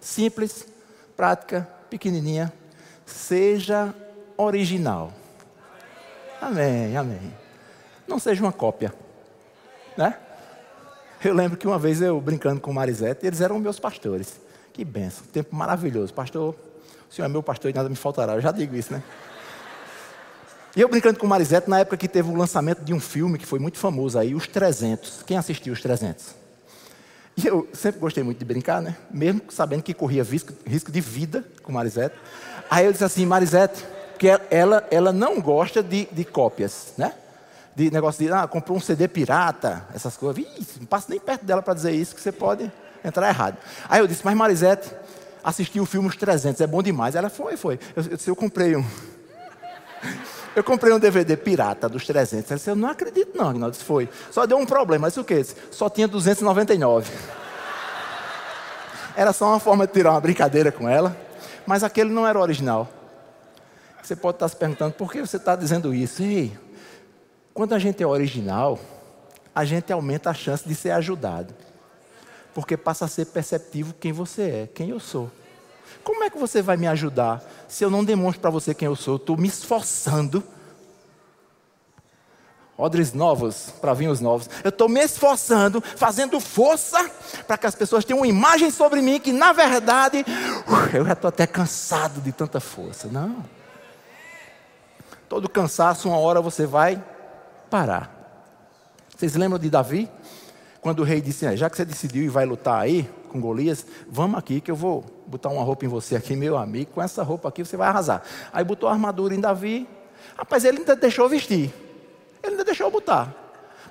Simples, 0.00 0.68
prática, 1.16 1.68
pequenininha. 1.90 2.52
Seja 3.04 3.92
original. 4.36 5.12
Amém, 6.40 6.96
amém. 6.96 7.34
Não 8.06 8.20
seja 8.20 8.40
uma 8.40 8.52
cópia. 8.52 8.94
Né? 9.96 10.16
Eu 11.24 11.34
lembro 11.34 11.58
que 11.58 11.66
uma 11.66 11.76
vez 11.76 12.00
eu 12.00 12.20
brincando 12.20 12.60
com 12.60 12.72
Marisete, 12.72 13.26
eles 13.26 13.40
eram 13.40 13.58
meus 13.58 13.80
pastores. 13.80 14.40
Que 14.72 14.84
benção, 14.84 15.26
tempo 15.32 15.56
maravilhoso. 15.56 16.14
Pastor, 16.14 16.54
o 17.10 17.12
senhor 17.12 17.26
é 17.26 17.28
meu 17.28 17.42
pastor 17.42 17.68
e 17.68 17.74
nada 17.74 17.88
me 17.88 17.96
faltará. 17.96 18.34
Eu 18.34 18.40
já 18.40 18.52
digo 18.52 18.76
isso, 18.76 18.92
né? 18.92 19.02
E 20.78 20.80
eu 20.80 20.88
brincando 20.88 21.18
com 21.18 21.26
o 21.26 21.28
Marisete, 21.28 21.68
na 21.68 21.80
época 21.80 21.96
que 21.96 22.06
teve 22.06 22.30
o 22.30 22.36
lançamento 22.36 22.84
de 22.84 22.94
um 22.94 23.00
filme 23.00 23.36
que 23.36 23.44
foi 23.44 23.58
muito 23.58 23.76
famoso 23.78 24.16
aí, 24.16 24.32
Os 24.32 24.46
300. 24.46 25.24
Quem 25.26 25.36
assistiu 25.36 25.72
Os 25.72 25.82
300? 25.82 26.36
E 27.36 27.48
eu 27.48 27.66
sempre 27.72 27.98
gostei 27.98 28.22
muito 28.22 28.38
de 28.38 28.44
brincar, 28.44 28.80
né? 28.80 28.96
Mesmo 29.10 29.42
sabendo 29.48 29.82
que 29.82 29.92
corria 29.92 30.22
risco, 30.22 30.52
risco 30.64 30.92
de 30.92 31.00
vida 31.00 31.44
com 31.64 31.72
Marisete. 31.72 32.14
Aí 32.70 32.86
eu 32.86 32.92
disse 32.92 33.02
assim, 33.02 33.26
Marisete, 33.26 33.84
porque 34.12 34.28
ela, 34.52 34.86
ela 34.88 35.12
não 35.12 35.40
gosta 35.40 35.82
de, 35.82 36.06
de 36.12 36.24
cópias, 36.24 36.92
né? 36.96 37.12
De 37.74 37.90
negócio 37.90 38.24
de, 38.24 38.32
ah, 38.32 38.46
comprou 38.46 38.78
um 38.78 38.80
CD 38.80 39.08
pirata, 39.08 39.84
essas 39.92 40.16
coisas. 40.16 40.44
Ih, 40.44 40.64
não 40.78 40.86
passa 40.86 41.06
nem 41.08 41.18
perto 41.18 41.44
dela 41.44 41.60
para 41.60 41.74
dizer 41.74 41.90
isso, 41.90 42.14
que 42.14 42.20
você 42.20 42.30
pode 42.30 42.70
entrar 43.04 43.28
errado. 43.28 43.56
Aí 43.88 43.98
eu 43.98 44.06
disse, 44.06 44.24
mas 44.24 44.36
Marisete, 44.36 44.88
assistiu 45.42 45.82
o 45.82 45.86
filme 45.86 46.06
Os 46.06 46.14
300, 46.14 46.60
é 46.60 46.68
bom 46.68 46.84
demais. 46.84 47.16
Ela 47.16 47.28
foi, 47.28 47.56
foi. 47.56 47.80
Eu, 47.96 48.04
eu, 48.04 48.18
eu 48.28 48.36
comprei 48.36 48.76
um. 48.76 48.84
Eu 50.58 50.64
comprei 50.64 50.92
um 50.92 50.98
DVD 50.98 51.36
pirata 51.36 51.88
dos 51.88 52.04
300. 52.04 52.50
Ela 52.50 52.58
disse, 52.58 52.68
eu 52.68 52.74
não 52.74 52.88
acredito 52.88 53.38
não, 53.38 53.48
Agnaldo. 53.48 53.70
Disse, 53.70 53.84
foi. 53.84 54.08
Só 54.28 54.44
deu 54.44 54.58
um 54.58 54.66
problema. 54.66 55.02
Mas 55.02 55.16
o 55.16 55.22
que? 55.22 55.40
Só 55.70 55.88
tinha 55.88 56.08
299. 56.08 57.12
Era 59.14 59.32
só 59.32 59.46
uma 59.46 59.60
forma 59.60 59.86
de 59.86 59.92
tirar 59.92 60.10
uma 60.10 60.20
brincadeira 60.20 60.72
com 60.72 60.88
ela. 60.88 61.16
Mas 61.64 61.84
aquele 61.84 62.10
não 62.10 62.26
era 62.26 62.40
original. 62.40 62.88
Você 64.02 64.16
pode 64.16 64.34
estar 64.34 64.48
se 64.48 64.56
perguntando, 64.56 64.94
por 64.94 65.12
que 65.12 65.20
você 65.20 65.36
está 65.36 65.54
dizendo 65.54 65.94
isso? 65.94 66.24
Ei, 66.24 66.58
quando 67.54 67.72
a 67.72 67.78
gente 67.78 68.02
é 68.02 68.06
original, 68.06 68.80
a 69.54 69.64
gente 69.64 69.92
aumenta 69.92 70.28
a 70.28 70.34
chance 70.34 70.66
de 70.66 70.74
ser 70.74 70.90
ajudado. 70.90 71.54
Porque 72.52 72.76
passa 72.76 73.04
a 73.04 73.08
ser 73.08 73.26
perceptivo 73.26 73.94
quem 73.94 74.10
você 74.10 74.42
é, 74.42 74.68
quem 74.74 74.90
eu 74.90 74.98
sou. 74.98 75.30
Como 76.02 76.24
é 76.24 76.30
que 76.30 76.38
você 76.38 76.62
vai 76.62 76.76
me 76.76 76.86
ajudar 76.86 77.42
se 77.68 77.84
eu 77.84 77.90
não 77.90 78.04
demonstro 78.04 78.40
para 78.40 78.50
você 78.50 78.74
quem 78.74 78.86
eu 78.86 78.96
sou? 78.96 79.16
Estou 79.16 79.36
me 79.36 79.48
esforçando. 79.48 80.42
Odres 82.76 83.12
novos 83.12 83.74
para 83.80 83.92
vinhos 83.92 84.20
novos. 84.20 84.48
Eu 84.62 84.68
estou 84.68 84.88
me 84.88 85.00
esforçando, 85.00 85.82
fazendo 85.96 86.38
força 86.38 87.10
para 87.46 87.58
que 87.58 87.66
as 87.66 87.74
pessoas 87.74 88.04
tenham 88.04 88.20
uma 88.20 88.26
imagem 88.28 88.70
sobre 88.70 89.02
mim 89.02 89.18
que, 89.18 89.32
na 89.32 89.52
verdade, 89.52 90.24
eu 90.94 91.04
já 91.04 91.12
estou 91.12 91.28
até 91.28 91.46
cansado 91.46 92.20
de 92.20 92.30
tanta 92.30 92.60
força. 92.60 93.08
Não. 93.08 93.44
Todo 95.28 95.48
cansaço, 95.48 96.08
uma 96.08 96.18
hora 96.18 96.40
você 96.40 96.66
vai 96.66 97.02
parar. 97.68 98.14
Vocês 99.14 99.34
lembram 99.34 99.58
de 99.58 99.68
Davi? 99.68 100.08
Quando 100.80 101.00
o 101.00 101.04
rei 101.04 101.20
disse: 101.20 101.46
é, 101.46 101.56
Já 101.56 101.68
que 101.68 101.76
você 101.76 101.84
decidiu 101.84 102.22
e 102.22 102.28
vai 102.28 102.46
lutar 102.46 102.80
aí 102.80 103.08
com 103.28 103.40
Golias, 103.40 103.84
vamos 104.08 104.38
aqui 104.38 104.60
que 104.60 104.70
eu 104.70 104.76
vou 104.76 105.04
botar 105.26 105.48
uma 105.50 105.62
roupa 105.62 105.84
em 105.84 105.88
você 105.88 106.16
aqui, 106.16 106.34
meu 106.34 106.56
amigo. 106.56 106.92
Com 106.92 107.02
essa 107.02 107.22
roupa 107.22 107.48
aqui 107.48 107.64
você 107.64 107.76
vai 107.76 107.88
arrasar. 107.88 108.22
Aí 108.52 108.64
botou 108.64 108.88
a 108.88 108.92
armadura 108.92 109.34
em 109.34 109.40
Davi. 109.40 109.88
Rapaz, 110.36 110.64
ele 110.64 110.78
ainda 110.78 110.96
deixou 110.96 111.28
vestir. 111.28 111.72
Ele 112.42 112.52
ainda 112.52 112.64
deixou 112.64 112.90
botar. 112.90 113.34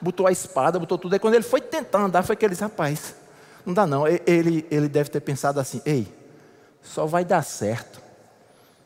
Botou 0.01 0.27
a 0.27 0.31
espada, 0.31 0.79
botou 0.79 0.97
tudo. 0.97 1.13
Aí 1.13 1.19
quando 1.19 1.33
ele 1.33 1.43
foi 1.43 1.61
tentar 1.61 1.99
andar, 1.99 2.23
foi 2.23 2.35
que 2.35 2.45
ele 2.45 2.51
disse: 2.51 2.63
Rapaz, 2.63 3.15
não 3.65 3.73
dá 3.73 3.85
não. 3.85 4.05
Ele, 4.07 4.65
ele 4.71 4.87
deve 4.87 5.09
ter 5.09 5.19
pensado 5.19 5.59
assim: 5.59 5.81
Ei, 5.85 6.07
só 6.81 7.05
vai 7.05 7.25
dar 7.25 7.43
certo 7.43 8.01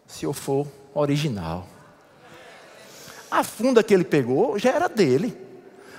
se 0.08 0.26
eu 0.26 0.34
for 0.34 0.68
original. 0.94 1.68
A 3.30 3.44
funda 3.44 3.82
que 3.82 3.94
ele 3.94 4.04
pegou 4.04 4.60
já 4.60 4.72
era 4.72 4.90
dele. 4.90 5.41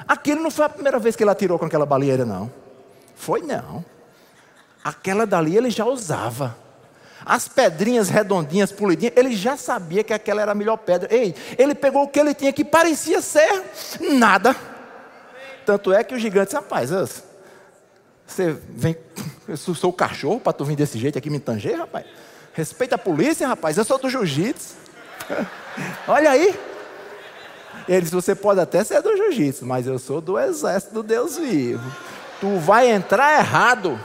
Aquilo 0.07 0.43
não 0.43 0.51
foi 0.51 0.65
a 0.65 0.69
primeira 0.69 0.99
vez 0.99 1.17
que 1.17 1.23
ele 1.23 1.31
atirou 1.31 1.59
com 1.59 1.67
aquela 1.67 1.87
baleeira, 1.87 2.25
não. 2.25 2.51
Foi 3.15 3.41
não. 3.43 3.85
Aquela 4.83 5.27
dali 5.27 5.57
ele 5.57 5.71
já 5.71 5.85
usava. 5.85 6.57
As 7.25 7.47
pedrinhas 7.47 8.09
redondinhas, 8.09 8.73
polidinhas, 8.73 9.15
ele 9.17 9.35
já 9.37 9.57
sabia 9.57 10.03
que 10.03 10.13
aquela 10.13 10.43
era 10.43 10.53
a 10.53 10.55
melhor 10.55 10.77
pedra. 10.77 11.09
Ei, 11.15 11.35
ele 11.57 11.75
pegou 11.75 12.03
o 12.03 12.09
que 12.09 12.19
ele 12.19 12.35
tinha 12.35 12.53
que 12.53 12.65
parecia 12.65 13.21
ser 13.23 13.65
nada. 14.01 14.57
Tanto 15.65 15.93
é 15.93 16.03
que 16.03 16.15
o 16.15 16.19
gigante, 16.19 16.55
rapaz, 16.55 16.91
você 16.91 18.59
vem, 18.71 18.97
eu 19.47 19.57
sou 19.57 19.91
o 19.91 19.93
cachorro 19.93 20.41
para 20.41 20.53
tu 20.53 20.65
vir 20.65 20.75
desse 20.75 20.99
jeito 20.99 21.17
aqui 21.17 21.31
me 21.31 21.39
tanger, 21.39 21.79
rapaz. 21.79 22.07
Respeita 22.53 22.97
a 22.97 22.99
polícia, 22.99 23.47
rapaz, 23.47 23.79
eu 23.79 23.85
sou 23.85 23.99
do 23.99 24.11
jiu-jitsu. 24.11 24.75
Olha 26.09 26.31
aí. 26.31 26.72
Ele 27.89 28.03
disse: 28.03 28.15
Você 28.15 28.35
pode 28.35 28.61
até 28.61 28.83
ser 28.85 29.01
do 29.03 29.17
jiu-jitsu, 29.17 29.67
mas 29.67 29.87
eu 29.87 29.99
sou 29.99 30.21
do 30.21 30.39
exército 30.39 30.95
do 30.95 31.03
Deus 31.03 31.37
vivo. 31.37 31.91
Tu 32.41 32.59
vai 32.59 32.91
entrar 32.91 33.39
errado. 33.39 33.99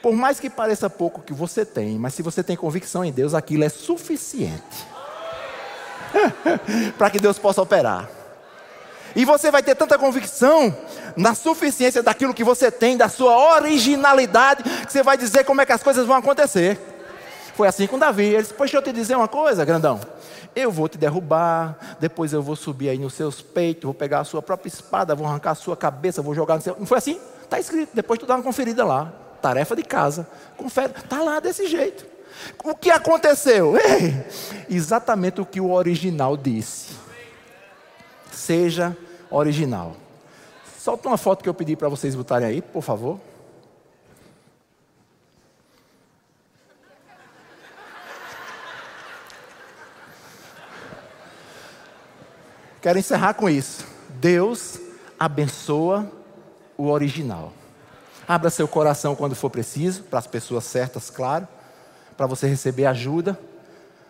Por 0.00 0.12
mais 0.14 0.40
que 0.40 0.50
pareça 0.50 0.90
pouco 0.90 1.22
que 1.22 1.32
você 1.32 1.64
tem, 1.64 1.98
mas 1.98 2.14
se 2.14 2.22
você 2.22 2.42
tem 2.42 2.56
convicção 2.56 3.04
em 3.04 3.12
Deus, 3.12 3.34
aquilo 3.34 3.62
é 3.62 3.68
suficiente 3.68 4.86
para 6.98 7.08
que 7.08 7.20
Deus 7.20 7.38
possa 7.38 7.62
operar. 7.62 8.10
E 9.14 9.24
você 9.24 9.50
vai 9.50 9.62
ter 9.62 9.74
tanta 9.74 9.98
convicção 9.98 10.76
na 11.16 11.34
suficiência 11.34 12.02
daquilo 12.02 12.34
que 12.34 12.42
você 12.42 12.70
tem, 12.70 12.96
da 12.96 13.08
sua 13.08 13.56
originalidade, 13.56 14.62
que 14.62 14.92
você 14.92 15.02
vai 15.02 15.16
dizer 15.16 15.44
como 15.44 15.60
é 15.60 15.66
que 15.66 15.72
as 15.72 15.82
coisas 15.82 16.06
vão 16.06 16.16
acontecer. 16.16 16.80
Foi 17.54 17.68
assim 17.68 17.86
com 17.86 17.98
Davi. 17.98 18.24
Ele 18.24 18.42
disse: 18.42 18.54
Poxa, 18.54 18.76
eu 18.76 18.82
te 18.82 18.92
dizer 18.92 19.16
uma 19.16 19.28
coisa, 19.28 19.64
grandão. 19.64 20.00
Eu 20.54 20.70
vou 20.70 20.88
te 20.88 20.98
derrubar, 20.98 21.96
depois 21.98 22.32
eu 22.32 22.42
vou 22.42 22.54
subir 22.54 22.90
aí 22.90 22.98
nos 22.98 23.14
seus 23.14 23.40
peitos, 23.40 23.84
vou 23.84 23.94
pegar 23.94 24.20
a 24.20 24.24
sua 24.24 24.42
própria 24.42 24.68
espada, 24.68 25.14
vou 25.14 25.26
arrancar 25.26 25.52
a 25.52 25.54
sua 25.54 25.76
cabeça, 25.76 26.20
vou 26.20 26.34
jogar 26.34 26.56
no 26.56 26.60
seu. 26.60 26.76
Não 26.78 26.86
foi 26.86 26.98
assim? 26.98 27.18
Está 27.42 27.58
escrito. 27.58 27.90
Depois 27.94 28.18
tu 28.18 28.26
dá 28.26 28.34
uma 28.34 28.42
conferida 28.42 28.84
lá. 28.84 29.12
Tarefa 29.40 29.74
de 29.74 29.82
casa. 29.82 30.26
Confere. 30.56 30.92
Está 30.96 31.22
lá 31.22 31.40
desse 31.40 31.66
jeito. 31.66 32.06
O 32.64 32.74
que 32.74 32.90
aconteceu? 32.90 33.76
Ei, 33.80 34.24
exatamente 34.68 35.40
o 35.40 35.46
que 35.46 35.60
o 35.60 35.72
original 35.72 36.36
disse. 36.36 36.94
Seja 38.30 38.96
original. 39.30 39.96
Solta 40.78 41.08
uma 41.08 41.16
foto 41.16 41.42
que 41.42 41.48
eu 41.48 41.54
pedi 41.54 41.76
para 41.76 41.88
vocês 41.88 42.14
botarem 42.14 42.48
aí, 42.48 42.62
por 42.62 42.82
favor. 42.82 43.20
Quero 52.82 52.98
encerrar 52.98 53.34
com 53.34 53.48
isso. 53.48 53.86
Deus 54.20 54.78
abençoa 55.18 56.10
o 56.76 56.88
original. 56.90 57.52
Abra 58.26 58.50
seu 58.50 58.66
coração 58.66 59.14
quando 59.14 59.36
for 59.36 59.50
preciso, 59.50 60.02
para 60.02 60.18
as 60.18 60.26
pessoas 60.26 60.64
certas, 60.64 61.08
claro, 61.08 61.46
para 62.16 62.26
você 62.26 62.48
receber 62.48 62.86
ajuda. 62.86 63.38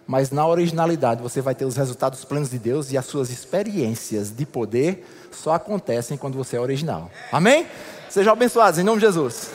Mas 0.06 0.30
na 0.30 0.46
originalidade 0.46 1.22
você 1.22 1.42
vai 1.42 1.54
ter 1.54 1.66
os 1.66 1.76
resultados 1.76 2.24
plenos 2.24 2.48
de 2.48 2.58
Deus 2.58 2.90
e 2.90 2.96
as 2.96 3.04
suas 3.04 3.28
experiências 3.28 4.30
de 4.34 4.46
poder 4.46 5.06
só 5.30 5.52
acontecem 5.52 6.16
quando 6.16 6.36
você 6.36 6.56
é 6.56 6.60
original. 6.60 7.10
Amém? 7.30 7.66
Sejam 8.08 8.32
abençoados 8.32 8.80
em 8.80 8.82
nome 8.82 9.00
de 9.00 9.06
Jesus. 9.06 9.50